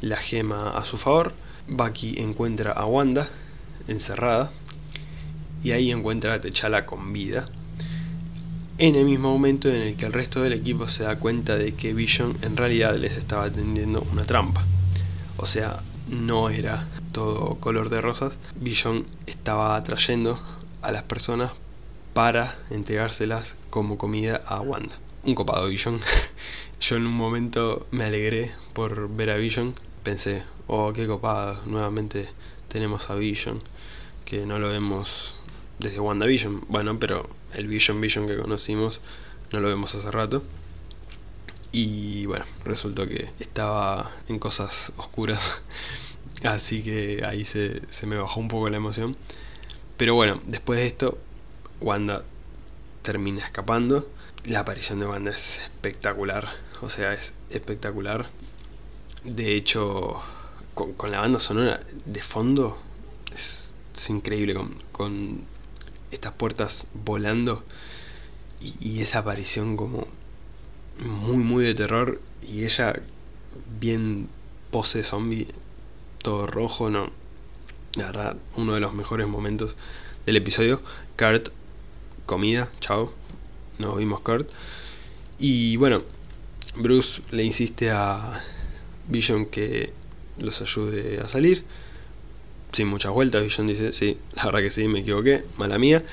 la 0.00 0.16
gema 0.16 0.76
a 0.76 0.84
su 0.84 0.96
favor. 0.96 1.32
Bucky 1.68 2.20
encuentra 2.20 2.72
a 2.72 2.86
Wanda 2.86 3.28
encerrada 3.88 4.50
y 5.62 5.72
ahí 5.72 5.90
encuentra 5.90 6.34
a 6.34 6.40
T'Challa 6.40 6.86
con 6.86 7.12
vida. 7.12 7.48
En 8.78 8.94
el 8.94 9.06
mismo 9.06 9.32
momento 9.32 9.68
en 9.68 9.80
el 9.80 9.96
que 9.96 10.06
el 10.06 10.12
resto 10.12 10.42
del 10.42 10.52
equipo 10.52 10.86
se 10.88 11.04
da 11.04 11.18
cuenta 11.18 11.56
de 11.56 11.74
que 11.74 11.94
Vision 11.94 12.36
en 12.42 12.56
realidad 12.56 12.94
les 12.96 13.16
estaba 13.16 13.50
tendiendo 13.50 14.06
una 14.12 14.24
trampa. 14.24 14.64
O 15.38 15.46
sea, 15.46 15.82
no 16.08 16.50
era 16.50 16.86
todo 17.12 17.56
color 17.56 17.88
de 17.88 18.00
rosas. 18.00 18.38
Vision 18.60 19.06
estaba 19.26 19.76
atrayendo 19.76 20.38
a 20.82 20.92
las 20.92 21.02
personas 21.04 21.52
para 22.12 22.56
entregárselas 22.70 23.56
como 23.70 23.98
comida 23.98 24.40
a 24.46 24.60
Wanda. 24.60 24.96
Un 25.26 25.34
copado 25.34 25.66
Vision. 25.66 26.00
Yo 26.80 26.94
en 26.94 27.04
un 27.04 27.12
momento 27.12 27.88
me 27.90 28.04
alegré 28.04 28.52
por 28.72 29.08
ver 29.08 29.30
a 29.30 29.34
Vision. 29.34 29.74
Pensé, 30.04 30.44
oh, 30.68 30.92
qué 30.92 31.08
copado, 31.08 31.60
nuevamente 31.66 32.28
tenemos 32.68 33.10
a 33.10 33.16
Vision, 33.16 33.60
que 34.24 34.46
no 34.46 34.60
lo 34.60 34.68
vemos 34.68 35.34
desde 35.80 35.98
WandaVision. 35.98 36.66
Bueno, 36.68 37.00
pero 37.00 37.28
el 37.54 37.66
Vision 37.66 38.00
Vision 38.00 38.28
que 38.28 38.36
conocimos 38.36 39.00
no 39.50 39.58
lo 39.58 39.66
vemos 39.66 39.96
hace 39.96 40.12
rato. 40.12 40.44
Y 41.72 42.26
bueno, 42.26 42.44
resultó 42.64 43.08
que 43.08 43.28
estaba 43.40 44.08
en 44.28 44.38
cosas 44.38 44.92
oscuras. 44.96 45.60
Así 46.44 46.84
que 46.84 47.24
ahí 47.26 47.44
se, 47.44 47.82
se 47.90 48.06
me 48.06 48.16
bajó 48.16 48.38
un 48.38 48.46
poco 48.46 48.70
la 48.70 48.76
emoción. 48.76 49.16
Pero 49.96 50.14
bueno, 50.14 50.40
después 50.46 50.78
de 50.78 50.86
esto, 50.86 51.18
Wanda 51.80 52.22
termina 53.02 53.44
escapando. 53.44 54.08
La 54.46 54.60
aparición 54.60 55.00
de 55.00 55.06
Wanda 55.06 55.32
es 55.32 55.58
espectacular. 55.58 56.48
O 56.80 56.88
sea, 56.88 57.12
es 57.14 57.34
espectacular. 57.50 58.30
De 59.24 59.56
hecho, 59.56 60.20
con, 60.74 60.94
la 61.10 61.18
banda 61.18 61.40
sonora 61.40 61.80
de 62.04 62.22
fondo 62.22 62.78
es, 63.34 63.74
increíble. 64.08 64.54
Con, 64.92 65.44
estas 66.12 66.32
puertas 66.32 66.86
volando 66.94 67.64
y, 68.60 68.74
y 68.80 69.00
esa 69.00 69.18
aparición 69.18 69.76
como 69.76 70.06
muy, 71.00 71.38
muy 71.38 71.64
de 71.64 71.74
terror. 71.74 72.20
Y 72.40 72.64
ella, 72.66 72.94
bien 73.80 74.28
pose 74.70 75.02
zombie, 75.02 75.48
todo 76.22 76.46
rojo, 76.46 76.88
no. 76.88 77.10
La 77.96 78.06
verdad, 78.06 78.36
uno 78.54 78.74
de 78.74 78.80
los 78.80 78.94
mejores 78.94 79.26
momentos 79.26 79.74
del 80.24 80.36
episodio. 80.36 80.80
Kurt, 81.16 81.48
comida, 82.26 82.70
chao. 82.78 83.12
Nos 83.78 83.96
vimos 83.98 84.20
Kurt. 84.20 84.48
Y 85.38 85.76
bueno, 85.76 86.02
Bruce 86.76 87.22
le 87.30 87.44
insiste 87.44 87.90
a 87.90 88.32
Vision 89.08 89.46
que 89.46 89.92
los 90.38 90.60
ayude 90.60 91.20
a 91.20 91.28
salir. 91.28 91.64
Sin 92.72 92.88
muchas 92.88 93.12
vueltas, 93.12 93.42
Vision 93.42 93.66
dice, 93.66 93.92
sí, 93.92 94.18
la 94.34 94.46
verdad 94.46 94.60
que 94.60 94.70
sí, 94.70 94.88
me 94.88 95.00
equivoqué, 95.00 95.44
mala 95.56 95.78
mía. 95.78 96.04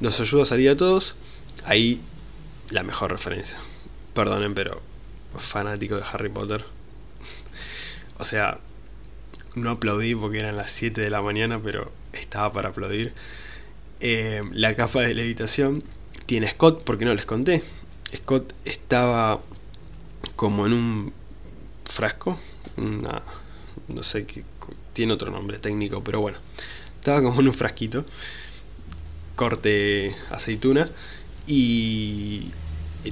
Los 0.00 0.20
ayuda 0.20 0.42
a 0.42 0.46
salir 0.46 0.70
a 0.70 0.76
todos. 0.76 1.16
Ahí 1.64 2.00
la 2.70 2.82
mejor 2.82 3.12
referencia. 3.12 3.58
Perdonen, 4.14 4.54
pero 4.54 4.80
fanático 5.36 5.96
de 5.96 6.02
Harry 6.12 6.28
Potter. 6.28 6.64
o 8.18 8.24
sea, 8.24 8.58
no 9.54 9.70
aplaudí 9.70 10.14
porque 10.14 10.38
eran 10.38 10.56
las 10.56 10.70
7 10.72 11.00
de 11.00 11.10
la 11.10 11.22
mañana, 11.22 11.60
pero 11.62 11.92
estaba 12.12 12.52
para 12.52 12.70
aplaudir. 12.70 13.12
Eh, 14.00 14.42
la 14.52 14.74
capa 14.74 15.02
de 15.02 15.14
levitación 15.14 15.84
tiene 16.32 16.48
Scott, 16.48 16.82
porque 16.84 17.04
no 17.04 17.14
les 17.14 17.26
conté. 17.26 17.62
Scott 18.16 18.54
estaba 18.64 19.42
como 20.34 20.64
en 20.64 20.72
un 20.72 21.12
frasco, 21.84 22.38
no 22.78 24.02
sé 24.02 24.24
qué, 24.24 24.42
tiene 24.94 25.12
otro 25.12 25.30
nombre 25.30 25.58
técnico, 25.58 26.02
pero 26.02 26.22
bueno, 26.22 26.38
estaba 26.98 27.20
como 27.20 27.38
en 27.38 27.48
un 27.48 27.52
frasquito, 27.52 28.06
corte 29.36 30.16
aceituna, 30.30 30.90
y 31.46 32.50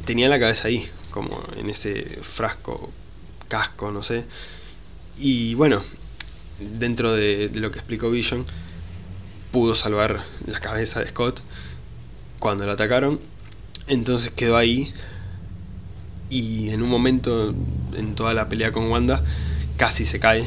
tenía 0.07 0.31
la 0.31 0.41
cabeza 0.41 0.69
ahí, 0.69 0.89
como 1.11 1.45
en 1.59 1.69
ese 1.69 2.21
frasco, 2.23 2.91
casco, 3.49 3.93
no 3.93 4.03
sé. 4.03 4.25
Y 5.19 5.53
bueno, 5.57 5.83
dentro 6.59 7.13
de, 7.13 7.51
lo 7.53 7.71
que 7.71 7.81
explicó 7.81 8.11
Vision, 8.11 8.47
pudo 9.53 9.75
salvar 9.75 10.25
la 10.47 10.59
cabeza 10.59 11.01
de 11.01 11.11
Scott 11.11 11.43
cuando 12.41 12.67
lo 12.67 12.73
atacaron. 12.73 13.21
Entonces 13.87 14.33
quedó 14.33 14.57
ahí. 14.57 14.93
Y 16.29 16.71
en 16.71 16.83
un 16.83 16.91
momento, 16.91 17.55
en 17.95 18.15
toda 18.17 18.35
la 18.35 18.49
pelea 18.49 18.73
con 18.73 18.91
Wanda, 18.91 19.23
casi 19.77 20.05
se 20.05 20.19
cae 20.19 20.47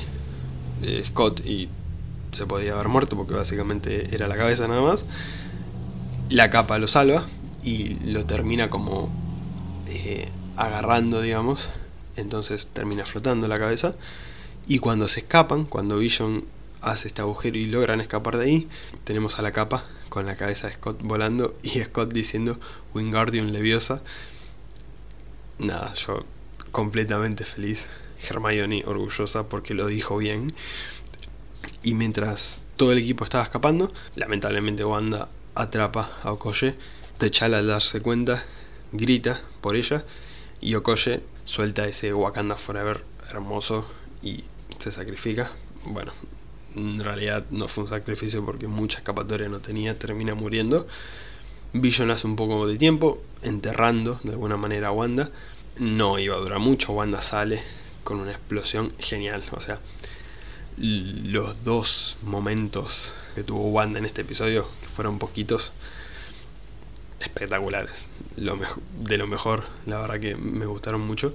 eh, 0.81 1.03
Scott 1.05 1.45
y 1.45 1.69
se 2.31 2.45
podía 2.45 2.73
haber 2.73 2.87
muerto 2.87 3.15
porque 3.15 3.33
básicamente 3.33 4.13
era 4.13 4.27
la 4.27 4.35
cabeza 4.35 4.67
nada 4.67 4.81
más. 4.81 5.05
La 6.29 6.49
capa 6.49 6.77
lo 6.77 6.87
salva 6.87 7.23
y 7.63 7.95
lo 8.09 8.25
termina 8.25 8.69
como 8.69 9.09
eh, 9.87 10.29
agarrando, 10.57 11.21
digamos. 11.21 11.69
Entonces 12.15 12.67
termina 12.67 13.05
flotando 13.05 13.47
la 13.47 13.59
cabeza. 13.59 13.95
Y 14.67 14.79
cuando 14.79 15.07
se 15.07 15.21
escapan, 15.21 15.65
cuando 15.65 15.97
Vision 15.97 16.45
hace 16.83 17.07
este 17.07 17.21
agujero 17.21 17.57
y 17.57 17.65
logran 17.65 18.01
escapar 18.01 18.37
de 18.37 18.45
ahí, 18.45 18.69
tenemos 19.03 19.39
a 19.39 19.41
la 19.41 19.53
capa 19.53 19.83
con 20.09 20.25
la 20.25 20.35
cabeza 20.35 20.67
de 20.67 20.73
Scott 20.73 20.99
volando 21.01 21.57
y 21.63 21.69
Scott 21.81 22.13
diciendo 22.13 22.59
Wingardium 22.93 23.47
Leviosa. 23.47 24.01
Nada, 25.57 25.93
yo 25.95 26.25
completamente 26.71 27.45
feliz. 27.45 27.87
Hermione 28.29 28.83
orgullosa 28.85 29.49
porque 29.49 29.73
lo 29.73 29.87
dijo 29.87 30.17
bien. 30.17 30.53
Y 31.81 31.95
mientras 31.95 32.63
todo 32.77 32.91
el 32.91 32.97
equipo 32.97 33.23
estaba 33.23 33.43
escapando, 33.43 33.91
lamentablemente 34.15 34.83
Wanda 34.85 35.29
atrapa 35.55 36.11
a 36.23 36.31
Okoye. 36.31 36.75
T'Challa 37.17 37.59
al 37.59 37.67
darse 37.67 38.01
cuenta 38.01 38.43
grita 38.91 39.41
por 39.61 39.75
ella 39.75 40.03
y 40.59 40.75
Okoye 40.75 41.21
suelta 41.45 41.87
ese 41.87 42.13
Wakanda 42.13 42.57
Forever 42.57 43.03
hermoso 43.29 43.85
y 44.21 44.43
se 44.77 44.91
sacrifica. 44.91 45.51
Bueno, 45.85 46.13
en 46.75 47.03
realidad 47.03 47.45
no 47.51 47.67
fue 47.67 47.83
un 47.83 47.89
sacrificio 47.89 48.45
porque 48.45 48.67
mucha 48.67 48.99
escapatoria 48.99 49.49
no 49.49 49.59
tenía, 49.59 49.97
termina 49.97 50.35
muriendo. 50.35 50.87
Vision 51.73 52.11
hace 52.11 52.27
un 52.27 52.35
poco 52.35 52.67
de 52.67 52.77
tiempo, 52.77 53.21
enterrando 53.41 54.19
de 54.23 54.31
alguna 54.31 54.57
manera 54.57 54.89
a 54.89 54.91
Wanda. 54.91 55.31
No 55.77 56.19
iba 56.19 56.35
a 56.35 56.39
durar 56.39 56.59
mucho, 56.59 56.93
Wanda 56.93 57.21
sale 57.21 57.61
con 58.03 58.19
una 58.19 58.31
explosión 58.31 58.93
genial. 58.99 59.43
O 59.51 59.59
sea, 59.59 59.79
los 60.77 61.63
dos 61.63 62.17
momentos 62.21 63.11
que 63.35 63.43
tuvo 63.43 63.69
Wanda 63.69 63.99
en 63.99 64.05
este 64.05 64.21
episodio, 64.21 64.67
que 64.81 64.87
fueron 64.87 65.19
poquitos, 65.19 65.73
espectaculares. 67.19 68.07
Lo 68.35 68.57
de 68.99 69.17
lo 69.17 69.27
mejor, 69.27 69.63
la 69.85 69.99
verdad 69.99 70.19
que 70.19 70.35
me 70.35 70.65
gustaron 70.65 71.01
mucho. 71.01 71.33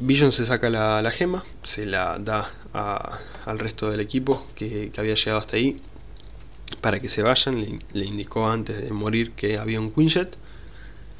Vision 0.00 0.30
se 0.30 0.46
saca 0.46 0.70
la, 0.70 1.10
gema, 1.10 1.42
se 1.64 1.84
la 1.84 2.20
da 2.20 2.48
al 3.46 3.58
resto 3.58 3.90
del 3.90 3.98
equipo 3.98 4.46
que, 4.54 4.92
había 4.96 5.14
llegado 5.14 5.40
hasta 5.40 5.56
ahí 5.56 5.80
para 6.80 7.00
que 7.00 7.08
se 7.08 7.24
vayan. 7.24 7.82
Le, 7.92 8.04
indicó 8.04 8.48
antes 8.48 8.80
de 8.80 8.92
morir 8.92 9.32
que 9.32 9.58
había 9.58 9.80
un 9.80 9.90
Quinjet. 9.90 10.36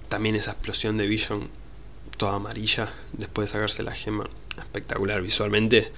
También 0.09 0.37
esa 0.37 0.53
explosión 0.53 0.97
de 0.97 1.09
Vision 1.09 1.49
toda 2.17 2.37
amarilla 2.37 2.89
después 3.15 3.49
de 3.49 3.53
sacarse 3.53 3.83
la 3.83 3.95
gema, 3.95 4.31
espectacular 4.57 5.23
visualmente. 5.23 5.91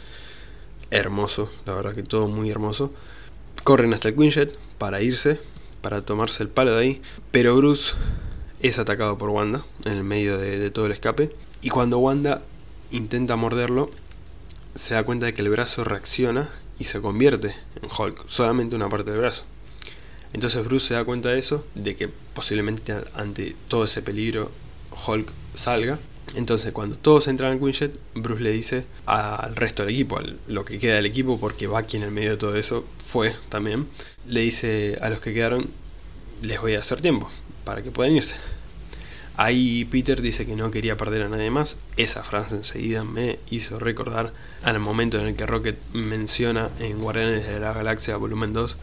Hermoso, 0.90 1.52
la 1.66 1.74
verdad 1.74 1.94
que 1.94 2.02
todo 2.02 2.28
muy 2.28 2.48
hermoso. 2.48 2.94
Corren 3.62 3.92
hasta 3.92 4.08
el 4.08 4.16
Quinjet 4.16 4.56
para 4.78 5.02
irse, 5.02 5.38
para 5.82 6.00
tomarse 6.06 6.42
el 6.42 6.48
palo 6.48 6.74
de 6.74 6.82
ahí. 6.82 7.02
Pero 7.30 7.54
Bruce 7.56 7.92
es 8.60 8.78
atacado 8.78 9.18
por 9.18 9.28
Wanda 9.28 9.62
en 9.84 9.92
el 9.92 10.04
medio 10.04 10.38
de 10.38 10.70
todo 10.70 10.86
el 10.86 10.92
escape. 10.92 11.30
Y 11.60 11.68
cuando 11.68 11.98
Wanda 11.98 12.42
intenta 12.90 13.36
morderlo, 13.36 13.90
se 14.74 14.94
da 14.94 15.02
cuenta 15.02 15.26
de 15.26 15.34
que 15.34 15.42
el 15.42 15.50
brazo 15.50 15.84
reacciona 15.84 16.48
y 16.78 16.84
se 16.84 17.00
convierte 17.00 17.54
en 17.82 17.88
Hulk, 17.96 18.28
solamente 18.28 18.76
una 18.76 18.88
parte 18.88 19.10
del 19.10 19.20
brazo. 19.20 19.44
Entonces 20.32 20.64
Bruce 20.64 20.88
se 20.88 20.94
da 20.94 21.04
cuenta 21.04 21.30
de 21.30 21.38
eso, 21.38 21.66
de 21.74 21.96
que 21.96 22.08
posiblemente 22.08 22.94
ante 23.14 23.56
todo 23.68 23.84
ese 23.84 24.02
peligro 24.02 24.50
Hulk 25.06 25.30
salga. 25.54 25.98
Entonces 26.36 26.72
cuando 26.72 26.96
todos 26.96 27.26
entran 27.26 27.52
al 27.52 27.58
Quinjet, 27.58 27.98
Bruce 28.14 28.42
le 28.42 28.52
dice 28.52 28.84
al 29.06 29.56
resto 29.56 29.84
del 29.84 29.94
equipo, 29.94 30.18
a 30.18 30.24
lo 30.46 30.64
que 30.64 30.78
queda 30.78 30.96
del 30.96 31.06
equipo, 31.06 31.40
porque 31.40 31.66
Bucky 31.66 31.96
en 31.96 32.04
el 32.04 32.12
medio 32.12 32.30
de 32.30 32.36
todo 32.36 32.54
eso 32.54 32.84
fue 33.04 33.34
también, 33.48 33.88
le 34.26 34.40
dice 34.40 34.96
a 35.00 35.10
los 35.10 35.20
que 35.20 35.34
quedaron, 35.34 35.68
les 36.42 36.60
voy 36.60 36.74
a 36.74 36.80
hacer 36.80 37.00
tiempo 37.00 37.28
para 37.64 37.82
que 37.82 37.90
puedan 37.90 38.14
irse. 38.14 38.36
Ahí 39.36 39.84
Peter 39.86 40.20
dice 40.20 40.44
que 40.44 40.56
no 40.56 40.70
quería 40.70 40.96
perder 40.96 41.22
a 41.22 41.28
nadie 41.28 41.50
más. 41.50 41.78
Esa 41.96 42.22
frase 42.22 42.56
enseguida 42.56 43.04
me 43.04 43.38
hizo 43.50 43.78
recordar 43.78 44.32
al 44.62 44.78
momento 44.80 45.18
en 45.18 45.26
el 45.26 45.36
que 45.36 45.46
Rocket 45.46 45.78
menciona 45.92 46.68
en 46.78 46.98
Guardianes 46.98 47.46
de 47.46 47.60
la 47.60 47.72
Galaxia 47.72 48.16
Volumen 48.16 48.52
2 48.52 48.76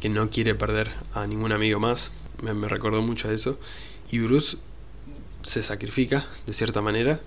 que 0.00 0.08
no 0.08 0.30
quiere 0.30 0.54
perder 0.54 0.90
a 1.14 1.26
ningún 1.26 1.52
amigo 1.52 1.80
más. 1.80 2.12
Me, 2.42 2.68
recordó 2.68 3.02
mucho 3.02 3.28
a 3.28 3.32
eso. 3.32 3.58
Y 4.10 4.20
Bruce 4.20 4.56
se 5.42 5.62
sacrifica 5.62 6.24
de 6.46 6.52
cierta 6.52 6.80
manera, 6.80 7.20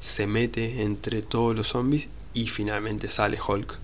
se 0.00 0.26
mete 0.26 0.82
entre 0.82 1.22
todos 1.22 1.54
los 1.54 1.68
zombies 1.68 2.10
y 2.32 2.46
finalmente 2.46 3.08
sale 3.08 3.38
Hulk. 3.46 3.78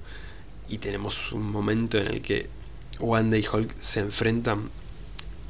Y 0.68 0.78
tenemos 0.78 1.32
un 1.32 1.50
momento 1.50 1.98
en 1.98 2.06
el 2.06 2.22
que 2.22 2.48
Wanda 3.00 3.36
y 3.36 3.44
Hulk 3.46 3.74
se 3.78 4.00
enfrentan 4.00 4.70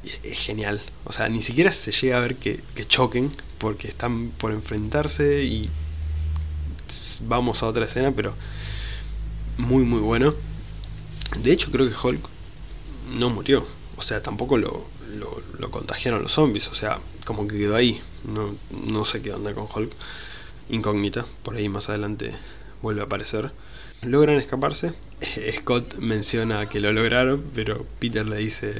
es 0.03 0.39
genial. 0.39 0.81
O 1.05 1.11
sea, 1.11 1.29
ni 1.29 1.41
siquiera 1.41 1.71
se 1.71 1.91
llega 1.91 2.17
a 2.17 2.21
ver 2.21 2.35
que, 2.35 2.61
choquen 2.87 3.31
porque 3.57 3.87
están 3.87 4.29
por 4.31 4.51
enfrentarse 4.51 5.43
y 5.43 5.69
vamos 7.21 7.63
a 7.63 7.67
otra 7.67 7.85
escena, 7.85 8.11
pero 8.11 8.33
muy 9.57 9.83
muy 9.83 9.99
bueno. 9.99 10.33
De 11.43 11.51
hecho 11.51 11.71
creo 11.71 11.87
que 11.87 12.07
Hulk 12.07 12.21
no 13.17 13.29
murió. 13.29 13.65
O 13.97 14.01
sea, 14.01 14.23
tampoco 14.23 14.57
lo, 14.57 14.85
lo, 15.59 15.71
contagiaron 15.71 16.23
los 16.23 16.33
zombies. 16.33 16.67
O 16.69 16.73
sea, 16.73 16.99
como 17.25 17.47
que 17.47 17.57
quedó 17.57 17.75
ahí. 17.75 18.01
No, 18.25 18.55
no 18.87 19.05
sé 19.05 19.21
qué 19.21 19.33
onda 19.33 19.53
con 19.53 19.67
Hulk. 19.73 19.91
Incógnita. 20.69 21.25
Por 21.43 21.55
ahí 21.55 21.69
más 21.69 21.89
adelante 21.89 22.33
vuelve 22.81 23.01
a 23.01 23.05
aparecer. 23.05 23.51
Logran 24.01 24.37
escaparse. 24.37 24.93
Scott 25.59 25.97
menciona 25.99 26.67
que 26.67 26.79
lo 26.79 26.91
lograron, 26.91 27.43
pero 27.53 27.85
Peter 27.99 28.25
le 28.25 28.37
dice, 28.37 28.73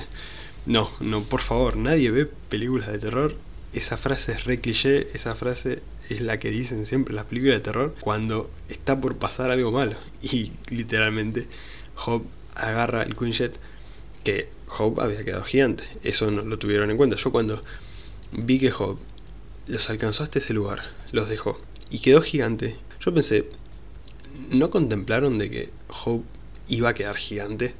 no, 0.65 0.91
no, 0.99 1.23
por 1.23 1.41
favor, 1.41 1.75
nadie 1.75 2.11
ve 2.11 2.25
películas 2.25 2.91
de 2.91 2.99
terror. 2.99 3.35
Esa 3.73 3.97
frase 3.97 4.33
es 4.33 4.43
re 4.43 4.59
cliché, 4.59 5.07
esa 5.13 5.33
frase 5.33 5.81
es 6.09 6.21
la 6.21 6.37
que 6.37 6.49
dicen 6.49 6.85
siempre 6.85 7.15
las 7.15 7.25
películas 7.25 7.57
de 7.57 7.61
terror 7.61 7.95
cuando 7.99 8.49
está 8.69 8.99
por 8.99 9.17
pasar 9.17 9.49
algo 9.49 9.71
malo. 9.71 9.95
Y 10.21 10.51
literalmente 10.69 11.47
Hope 12.05 12.27
agarra 12.55 13.03
el 13.03 13.15
Quinjet 13.15 13.57
que 14.23 14.49
Hope 14.77 15.01
había 15.01 15.23
quedado 15.23 15.43
gigante. 15.43 15.83
Eso 16.03 16.29
no 16.31 16.43
lo 16.43 16.59
tuvieron 16.59 16.91
en 16.91 16.97
cuenta. 16.97 17.15
Yo 17.15 17.31
cuando 17.31 17.63
vi 18.31 18.59
que 18.59 18.71
Hope 18.71 19.01
los 19.67 19.89
alcanzó 19.89 20.23
hasta 20.23 20.39
ese 20.39 20.53
lugar, 20.53 20.83
los 21.11 21.29
dejó 21.29 21.59
y 21.89 21.99
quedó 21.99 22.21
gigante, 22.21 22.75
yo 22.99 23.13
pensé, 23.13 23.49
¿no 24.49 24.69
contemplaron 24.69 25.37
de 25.37 25.49
que 25.49 25.69
Hope 26.05 26.25
iba 26.67 26.89
a 26.89 26.93
quedar 26.93 27.17
gigante? 27.17 27.73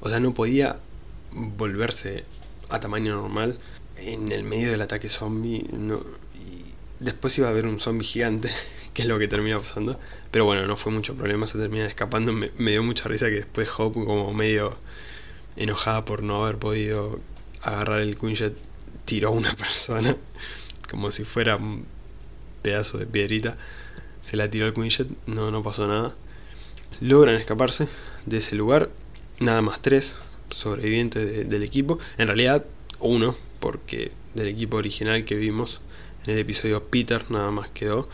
O 0.00 0.08
sea, 0.08 0.20
no 0.20 0.34
podía 0.34 0.78
volverse 1.32 2.24
a 2.70 2.80
tamaño 2.80 3.14
normal 3.14 3.58
en 3.96 4.32
el 4.32 4.44
medio 4.44 4.70
del 4.70 4.80
ataque 4.82 5.08
zombie. 5.08 5.66
Y 6.34 6.64
después 7.00 7.36
iba 7.38 7.48
a 7.48 7.50
haber 7.50 7.66
un 7.66 7.80
zombie 7.80 8.06
gigante, 8.06 8.50
que 8.94 9.02
es 9.02 9.08
lo 9.08 9.18
que 9.18 9.28
termina 9.28 9.58
pasando. 9.58 9.98
Pero 10.30 10.44
bueno, 10.44 10.66
no 10.66 10.76
fue 10.76 10.92
mucho 10.92 11.14
problema, 11.14 11.46
se 11.46 11.58
termina 11.58 11.86
escapando. 11.86 12.32
Me, 12.32 12.70
dio 12.70 12.82
mucha 12.82 13.08
risa 13.08 13.26
que 13.26 13.36
después 13.36 13.68
Hope, 13.76 14.04
como 14.04 14.32
medio 14.32 14.76
enojada 15.56 16.04
por 16.04 16.22
no 16.22 16.44
haber 16.44 16.58
podido 16.58 17.20
agarrar 17.62 18.00
el 18.00 18.16
Quinjet, 18.16 18.54
tiró 19.04 19.28
a 19.28 19.32
una 19.32 19.54
persona 19.56 20.16
como 20.90 21.10
si 21.10 21.24
fuera 21.24 21.56
un 21.56 21.86
pedazo 22.62 22.98
de 22.98 23.06
piedrita 23.06 23.56
se 24.22 24.36
la 24.36 24.48
tiró 24.48 24.66
al 24.66 24.72
Quinjet, 24.72 25.08
no, 25.26 25.50
no 25.50 25.62
pasó 25.62 25.86
nada. 25.86 26.14
Logran 27.00 27.34
escaparse 27.34 27.88
de 28.24 28.38
ese 28.38 28.54
lugar, 28.54 28.88
nada 29.40 29.60
más 29.60 29.82
tres 29.82 30.18
sobrevivientes 30.54 31.48
del 31.48 31.62
equipo, 31.62 31.98
en 32.18 32.28
realidad 32.28 32.64
uno, 33.00 33.36
porque 33.60 34.12
del 34.34 34.48
equipo 34.48 34.76
original 34.76 35.24
que 35.24 35.34
vimos 35.34 35.80
en 36.26 36.34
el 36.34 36.38
episodio 36.38 36.84
Peter 36.84 37.30
nada 37.30 37.50
más 37.50 37.68
quedó, 37.70 38.08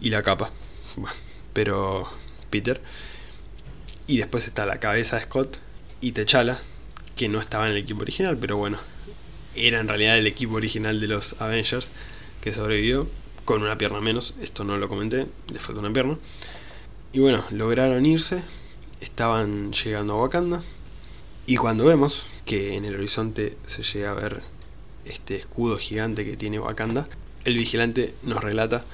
y 0.00 0.10
la 0.10 0.22
capa, 0.22 0.50
bueno, 0.96 1.16
pero 1.52 2.08
Peter. 2.50 2.80
Y 4.06 4.18
después 4.18 4.46
está 4.46 4.66
la 4.66 4.80
cabeza 4.80 5.16
de 5.16 5.22
Scott 5.22 5.58
y 6.00 6.12
Techala, 6.12 6.60
que 7.16 7.28
no 7.28 7.40
estaba 7.40 7.66
en 7.66 7.72
el 7.72 7.78
equipo 7.78 8.02
original, 8.02 8.36
pero 8.38 8.56
bueno, 8.56 8.78
era 9.54 9.80
en 9.80 9.88
realidad 9.88 10.18
el 10.18 10.26
equipo 10.26 10.54
original 10.54 11.00
de 11.00 11.06
los 11.06 11.40
Avengers 11.40 11.90
que 12.40 12.52
sobrevivió 12.52 13.08
con 13.44 13.62
una 13.62 13.78
pierna 13.78 14.00
menos, 14.00 14.34
esto 14.40 14.64
no 14.64 14.76
lo 14.78 14.88
comenté, 14.88 15.26
le 15.52 15.60
falta 15.60 15.80
una 15.80 15.92
pierna. 15.92 16.18
Y 17.12 17.20
bueno, 17.20 17.44
lograron 17.50 18.04
irse, 18.04 18.42
estaban 19.00 19.72
llegando 19.72 20.14
a 20.14 20.20
Wakanda, 20.20 20.62
y 21.46 21.56
cuando 21.56 21.84
vemos 21.84 22.24
que 22.44 22.74
en 22.74 22.84
el 22.84 22.94
horizonte 22.94 23.56
se 23.66 23.82
llega 23.82 24.10
a 24.10 24.14
ver 24.14 24.42
este 25.04 25.36
escudo 25.36 25.76
gigante 25.76 26.24
que 26.24 26.36
tiene 26.36 26.58
Wakanda, 26.58 27.06
el 27.44 27.56
vigilante 27.56 28.14
nos 28.22 28.42
relata 28.42 28.84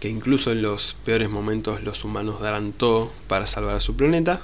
que 0.00 0.08
incluso 0.08 0.50
en 0.50 0.62
los 0.62 0.96
peores 1.04 1.30
momentos 1.30 1.84
los 1.84 2.04
humanos 2.04 2.40
darán 2.40 2.72
todo 2.72 3.12
para 3.28 3.46
salvar 3.46 3.76
a 3.76 3.80
su 3.80 3.94
planeta, 3.94 4.40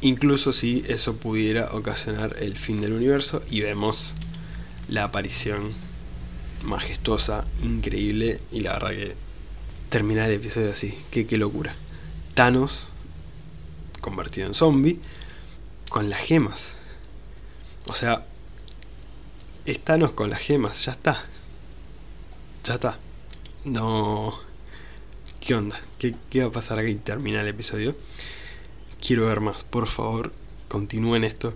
incluso 0.00 0.52
si 0.52 0.82
eso 0.88 1.14
pudiera 1.14 1.68
ocasionar 1.72 2.36
el 2.40 2.56
fin 2.56 2.80
del 2.80 2.92
universo, 2.92 3.42
y 3.48 3.60
vemos 3.60 4.14
la 4.88 5.04
aparición 5.04 5.74
majestuosa, 6.64 7.44
increíble 7.62 8.40
y 8.50 8.60
la 8.60 8.72
verdad 8.72 8.90
que 8.90 9.14
terminar 9.90 10.28
el 10.28 10.36
episodio 10.36 10.72
así, 10.72 10.98
qué, 11.12 11.26
qué 11.26 11.36
locura. 11.36 11.72
Thanos 12.34 12.88
convertido 14.00 14.48
en 14.48 14.54
zombie 14.54 14.98
con 15.88 16.10
las 16.10 16.20
gemas. 16.20 16.74
O 17.88 17.94
sea, 17.94 18.24
es 19.64 19.80
Thanos 19.80 20.12
con 20.12 20.30
las 20.30 20.40
gemas, 20.40 20.84
ya 20.84 20.92
está. 20.92 21.24
Ya 22.64 22.74
está. 22.74 22.98
No. 23.64 24.38
¿Qué 25.40 25.54
onda? 25.54 25.80
¿Qué, 25.98 26.14
¿Qué, 26.30 26.40
va 26.42 26.48
a 26.48 26.52
pasar 26.52 26.78
aquí? 26.78 26.94
Termina 26.96 27.40
el 27.40 27.48
episodio. 27.48 27.96
Quiero 29.00 29.26
ver 29.26 29.40
más, 29.40 29.64
por 29.64 29.86
favor, 29.86 30.32
continúen 30.68 31.24
esto 31.24 31.54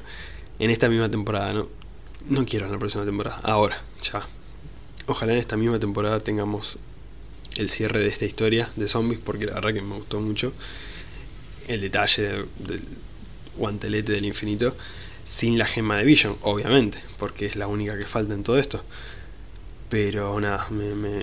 en 0.59 0.71
esta 0.71 0.89
misma 0.89 1.09
temporada, 1.09 1.53
¿no? 1.53 1.69
No 2.29 2.45
quiero 2.45 2.67
en 2.67 2.73
la 2.73 2.79
próxima 2.79 3.05
temporada, 3.05 3.41
ahora, 3.43 3.83
ya. 4.03 4.27
Ojalá 5.07 5.33
en 5.33 5.39
esta 5.39 5.57
misma 5.57 5.79
temporada 5.79 6.21
tengamos 6.21 6.79
el 7.57 7.69
cierre 7.69 8.01
de 8.01 8.09
esta 8.09 8.27
historia 8.27 8.71
de 8.77 8.87
zombies, 8.87 9.21
porque 9.25 9.47
la 9.47 9.55
verdad 9.55 9.73
que 9.73 9.83
me 9.83 9.97
gustó 9.97 10.21
mucho 10.21 10.53
el 11.67 11.81
detalle 11.81 12.47
del, 12.59 12.85
guantelete 13.57 14.13
del 14.13 14.25
infinito, 14.25 14.77
sin 15.31 15.59
la 15.59 15.65
gema 15.65 15.97
de 15.97 16.03
Vision, 16.03 16.37
obviamente, 16.43 16.99
porque 17.17 17.47
es 17.47 17.55
la 17.55 17.69
única 17.69 17.97
que 17.97 18.05
falta 18.05 18.35
en 18.35 18.43
todo 18.43 18.59
esto. 18.59 18.83
Pero 19.89 20.41
nada, 20.41 20.67
me, 20.71 21.23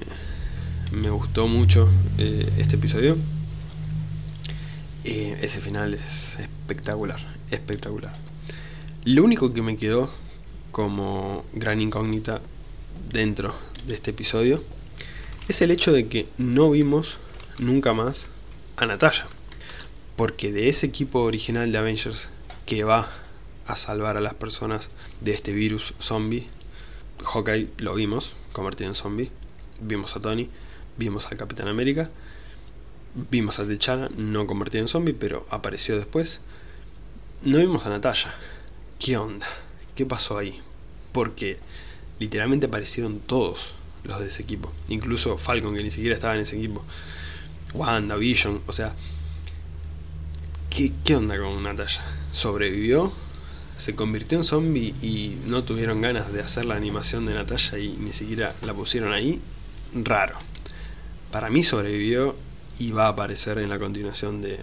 me, 0.93 1.09
gustó 1.09 1.45
mucho 1.49 1.89
eh, 2.17 2.49
este 2.57 2.77
episodio. 2.77 3.17
Eh, 5.03 5.37
ese 5.41 5.59
final 5.59 5.93
es 5.93 6.39
espectacular, 6.39 7.19
espectacular. 7.51 8.15
Lo 9.03 9.25
único 9.25 9.53
que 9.53 9.61
me 9.61 9.75
quedó 9.75 10.09
como 10.71 11.43
gran 11.51 11.81
incógnita 11.81 12.39
dentro 13.11 13.53
de 13.87 13.95
este 13.95 14.11
episodio 14.11 14.63
es 15.49 15.61
el 15.61 15.69
hecho 15.69 15.91
de 15.91 16.07
que 16.07 16.29
no 16.37 16.71
vimos 16.71 17.17
nunca 17.57 17.91
más 17.91 18.29
a 18.77 18.85
Natalia. 18.85 19.27
Porque 20.15 20.53
de 20.53 20.69
ese 20.69 20.85
equipo 20.85 21.23
original 21.23 21.73
de 21.73 21.77
Avengers 21.77 22.29
que 22.65 22.85
va 22.85 23.09
a 23.67 23.75
salvar 23.75 24.17
a 24.17 24.21
las 24.21 24.33
personas 24.33 24.89
de 25.21 25.33
este 25.33 25.51
virus 25.51 25.93
zombie, 25.99 26.47
Hawkeye 27.23 27.69
lo 27.77 27.95
vimos 27.95 28.33
convertido 28.53 28.89
en 28.89 28.95
zombie, 28.95 29.31
vimos 29.81 30.15
a 30.15 30.19
Tony, 30.19 30.49
vimos 30.97 31.27
al 31.27 31.37
Capitán 31.37 31.67
América, 31.67 32.09
vimos 33.29 33.59
a 33.59 33.65
T'Challa 33.65 34.09
no 34.17 34.47
convertido 34.47 34.83
en 34.83 34.87
zombie, 34.87 35.13
pero 35.13 35.45
apareció 35.49 35.97
después. 35.97 36.41
No 37.43 37.57
vimos 37.59 37.85
a 37.85 37.89
Natalia. 37.89 38.33
¿Qué 38.99 39.17
onda? 39.17 39.47
¿Qué 39.95 40.05
pasó 40.05 40.37
ahí? 40.37 40.59
Porque 41.11 41.59
literalmente 42.19 42.67
aparecieron 42.67 43.19
todos 43.19 43.73
los 44.03 44.19
de 44.19 44.27
ese 44.27 44.43
equipo. 44.43 44.71
Incluso 44.89 45.37
Falcon, 45.37 45.75
que 45.75 45.83
ni 45.83 45.91
siquiera 45.91 46.15
estaba 46.15 46.35
en 46.35 46.41
ese 46.41 46.57
equipo. 46.57 46.83
Wanda, 47.73 48.15
Vision, 48.15 48.61
o 48.65 48.73
sea. 48.73 48.95
¿Qué, 50.69 50.93
qué 51.03 51.15
onda 51.15 51.37
con 51.37 51.61
Natalia? 51.63 52.01
¿Sobrevivió? 52.29 53.11
¿Se 53.77 53.95
convirtió 53.95 54.37
en 54.37 54.43
zombie 54.43 54.95
y 55.01 55.37
no 55.45 55.63
tuvieron 55.63 56.01
ganas 56.01 56.33
de 56.33 56.41
hacer 56.41 56.65
la 56.65 56.75
animación 56.75 57.25
de 57.25 57.35
Natalia 57.35 57.77
y 57.77 57.89
ni 57.99 58.11
siquiera 58.11 58.55
la 58.63 58.73
pusieron 58.73 59.13
ahí? 59.13 59.39
Raro. 59.93 60.37
Para 61.31 61.49
mí 61.49 61.61
sobrevivió 61.61 62.35
y 62.79 62.91
va 62.91 63.05
a 63.05 63.09
aparecer 63.09 63.59
en 63.59 63.69
la 63.69 63.77
continuación 63.77 64.41
de, 64.41 64.59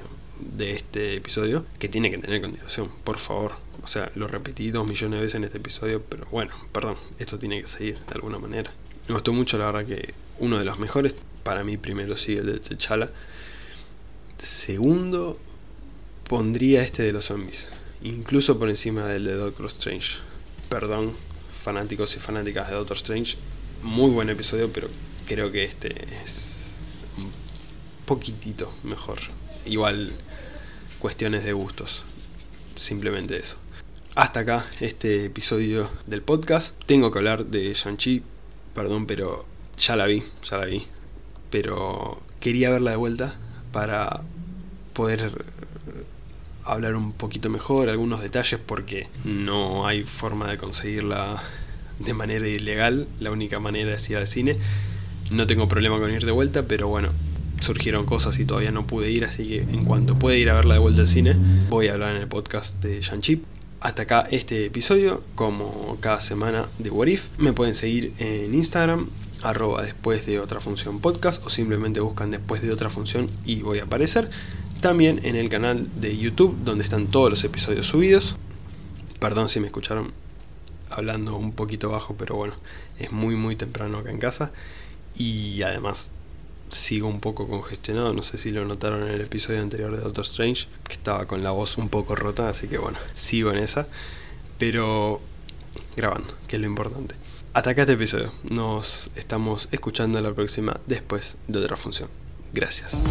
de 0.57 0.73
este 0.73 1.17
episodio, 1.17 1.65
que 1.79 1.89
tiene 1.89 2.11
que 2.11 2.19
tener 2.19 2.41
continuación, 2.41 2.91
por 3.05 3.19
favor. 3.19 3.55
O 3.83 3.87
sea, 3.87 4.11
lo 4.15 4.29
repetí 4.29 4.71
dos 4.71 4.87
millones 4.87 5.19
de 5.19 5.23
veces 5.23 5.35
en 5.37 5.45
este 5.45 5.59
episodio, 5.59 6.03
pero 6.03 6.27
bueno, 6.31 6.55
perdón, 6.73 6.97
esto 7.19 7.39
tiene 7.39 7.61
que 7.61 7.69
seguir 7.69 7.99
de 7.99 8.15
alguna 8.15 8.39
manera. 8.39 8.73
Me 9.09 9.15
gustó 9.15 9.33
mucho, 9.33 9.59
la 9.59 9.67
verdad 9.67 9.87
que 9.87 10.15
uno 10.39 10.59
de 10.59 10.65
los 10.65 10.79
mejores, 10.79 11.15
para 11.43 11.63
mí 11.65 11.77
primero 11.77 12.17
sí, 12.17 12.35
el 12.35 12.47
de 12.47 12.59
T'Challa. 12.59 13.11
Segundo, 14.39 15.39
pondría 16.29 16.83
este 16.83 17.03
de 17.03 17.13
los 17.13 17.27
zombies, 17.27 17.71
incluso 18.05 18.59
por 18.59 18.69
encima 18.69 19.07
del 19.07 19.25
de 19.25 19.35
Doctor 19.35 19.67
Strange. 19.67 20.19
Perdón, 20.69 21.13
fanáticos 21.53 22.15
y 22.15 22.21
fanáticas 22.21 22.69
de 22.69 22.77
Doctor 22.77 22.99
Strange, 22.99 23.37
muy 23.83 24.11
buen 24.11 24.29
episodio, 24.29 24.73
pero 24.73 24.89
creo 25.27 25.51
que 25.51 25.65
este 25.65 25.95
es 26.23 26.77
un 27.17 27.33
poquitito 28.05 28.73
mejor. 28.85 29.19
Igual 29.65 30.13
cuestiones 30.99 31.45
de 31.45 31.55
gustos, 31.55 32.05
simplemente 32.75 33.37
eso. 33.37 33.57
Hasta 34.15 34.41
acá 34.41 34.67
este 34.81 35.25
episodio 35.25 35.91
del 36.07 36.23
podcast. 36.23 36.77
Tengo 36.85 37.11
que 37.11 37.19
hablar 37.19 37.47
de 37.47 37.73
Shang-Chi, 37.73 38.23
perdón, 38.75 39.07
pero 39.07 39.47
ya 39.79 39.97
la 39.97 40.07
vi, 40.07 40.23
ya 40.49 40.59
la 40.59 40.67
vi. 40.67 40.87
Pero 41.51 42.23
quería 42.39 42.71
verla 42.71 42.91
de 42.93 42.97
vuelta 42.97 43.35
para 43.73 44.23
poder 44.93 45.33
hablar 46.65 46.97
un 46.97 47.13
poquito 47.13 47.51
mejor, 47.51 47.89
algunos 47.89 48.23
detalles, 48.23 48.61
porque 48.65 49.09
no 49.25 49.87
hay 49.87 50.03
forma 50.03 50.51
de 50.51 50.59
conseguirla 50.59 51.43
de 51.99 52.15
manera 52.15 52.49
ilegal. 52.49 53.07
La 53.21 53.31
única 53.31 53.61
manera 53.61 53.95
es 53.95 54.09
ir 54.11 54.17
al 54.17 54.27
cine. 54.27 54.57
No 55.31 55.47
tengo 55.47 55.69
problema 55.69 55.99
con 55.99 56.13
ir 56.13 56.25
de 56.25 56.33
vuelta, 56.33 56.65
pero 56.67 56.89
bueno, 56.89 57.11
surgieron 57.61 58.05
cosas 58.05 58.39
y 58.39 58.45
todavía 58.45 58.73
no 58.73 58.87
pude 58.87 59.11
ir, 59.11 59.25
así 59.25 59.49
que 59.49 59.63
en 59.63 59.85
cuanto 59.85 60.19
pueda 60.19 60.37
ir 60.37 60.51
a 60.51 60.55
verla 60.55 60.75
de 60.75 60.81
vuelta 60.81 61.03
al 61.03 61.07
cine, 61.09 61.35
voy 61.71 61.89
a 61.89 61.95
hablar 61.95 62.15
en 62.15 62.23
el 62.23 62.29
podcast 62.29 62.83
de 62.83 63.01
Shang-Chi. 63.01 63.43
Hasta 63.81 64.03
acá 64.03 64.27
este 64.31 64.67
episodio, 64.67 65.23
como 65.35 65.99
cada 66.01 66.21
semana 66.21 66.67
de 66.79 66.91
What 66.91 67.07
If. 67.07 67.27
Me 67.39 67.53
pueden 67.53 67.75
seguir 67.75 68.15
en 68.19 68.55
Instagram, 68.55 69.09
arroba 69.43 69.83
después 69.83 70.25
de 70.25 70.41
otra 70.41 70.61
función 70.61 71.01
podcast, 71.01 71.45
o 71.45 71.51
simplemente 71.51 72.01
buscan 72.01 72.31
después 72.31 72.63
de 72.63 72.73
otra 72.73 72.89
función 72.89 73.29
y 73.45 73.61
voy 73.61 73.81
a 73.81 73.85
aparecer. 73.85 74.31
También 74.85 75.25
en 75.25 75.35
el 75.35 75.49
canal 75.49 75.89
de 75.99 76.15
YouTube, 76.15 76.59
donde 76.63 76.85
están 76.85 77.07
todos 77.07 77.31
los 77.31 77.43
episodios 77.43 77.87
subidos. 77.87 78.37
Perdón 79.19 79.49
si 79.49 79.59
me 79.59 79.69
escucharon 79.69 80.13
hablando 80.91 81.39
un 81.39 81.53
poquito 81.53 81.89
bajo, 81.89 82.17
pero 82.19 82.37
bueno, 82.37 82.55
es 82.99 83.11
muy 83.11 83.35
muy 83.35 83.57
temprano 83.57 83.97
acá 83.97 84.11
en 84.11 84.19
casa. 84.19 84.53
Y 85.15 85.63
además 85.63 86.11
sigo 86.69 87.09
un 87.09 87.21
poco 87.21 87.49
congestionado, 87.49 88.13
no 88.13 88.23
sé 88.23 88.37
si 88.37 88.51
lo 88.51 88.67
notaron 88.67 89.05
en 89.05 89.15
el 89.15 89.23
episodio 89.23 89.63
anterior 89.63 89.91
de 89.97 90.03
Doctor 90.03 90.27
Strange, 90.27 90.67
que 90.87 90.93
estaba 90.93 91.27
con 91.27 91.43
la 91.43 91.53
voz 91.53 91.79
un 91.79 91.89
poco 91.89 92.15
rota, 92.15 92.51
así 92.51 92.69
que 92.69 92.77
bueno, 92.77 92.99
sigo 93.15 93.53
en 93.53 93.61
esa, 93.61 93.89
pero 94.59 95.23
grabando, 95.97 96.35
que 96.47 96.57
es 96.57 96.61
lo 96.61 96.67
importante. 96.67 97.15
Hasta 97.55 97.71
acá 97.71 97.81
este 97.85 97.95
episodio, 97.95 98.35
nos 98.51 99.11
estamos 99.17 99.67
escuchando 99.73 100.21
la 100.21 100.35
próxima 100.35 100.79
después 100.87 101.39
de 101.49 101.61
otra 101.61 101.79
función. 101.79 102.24
Gracias. 102.55 103.09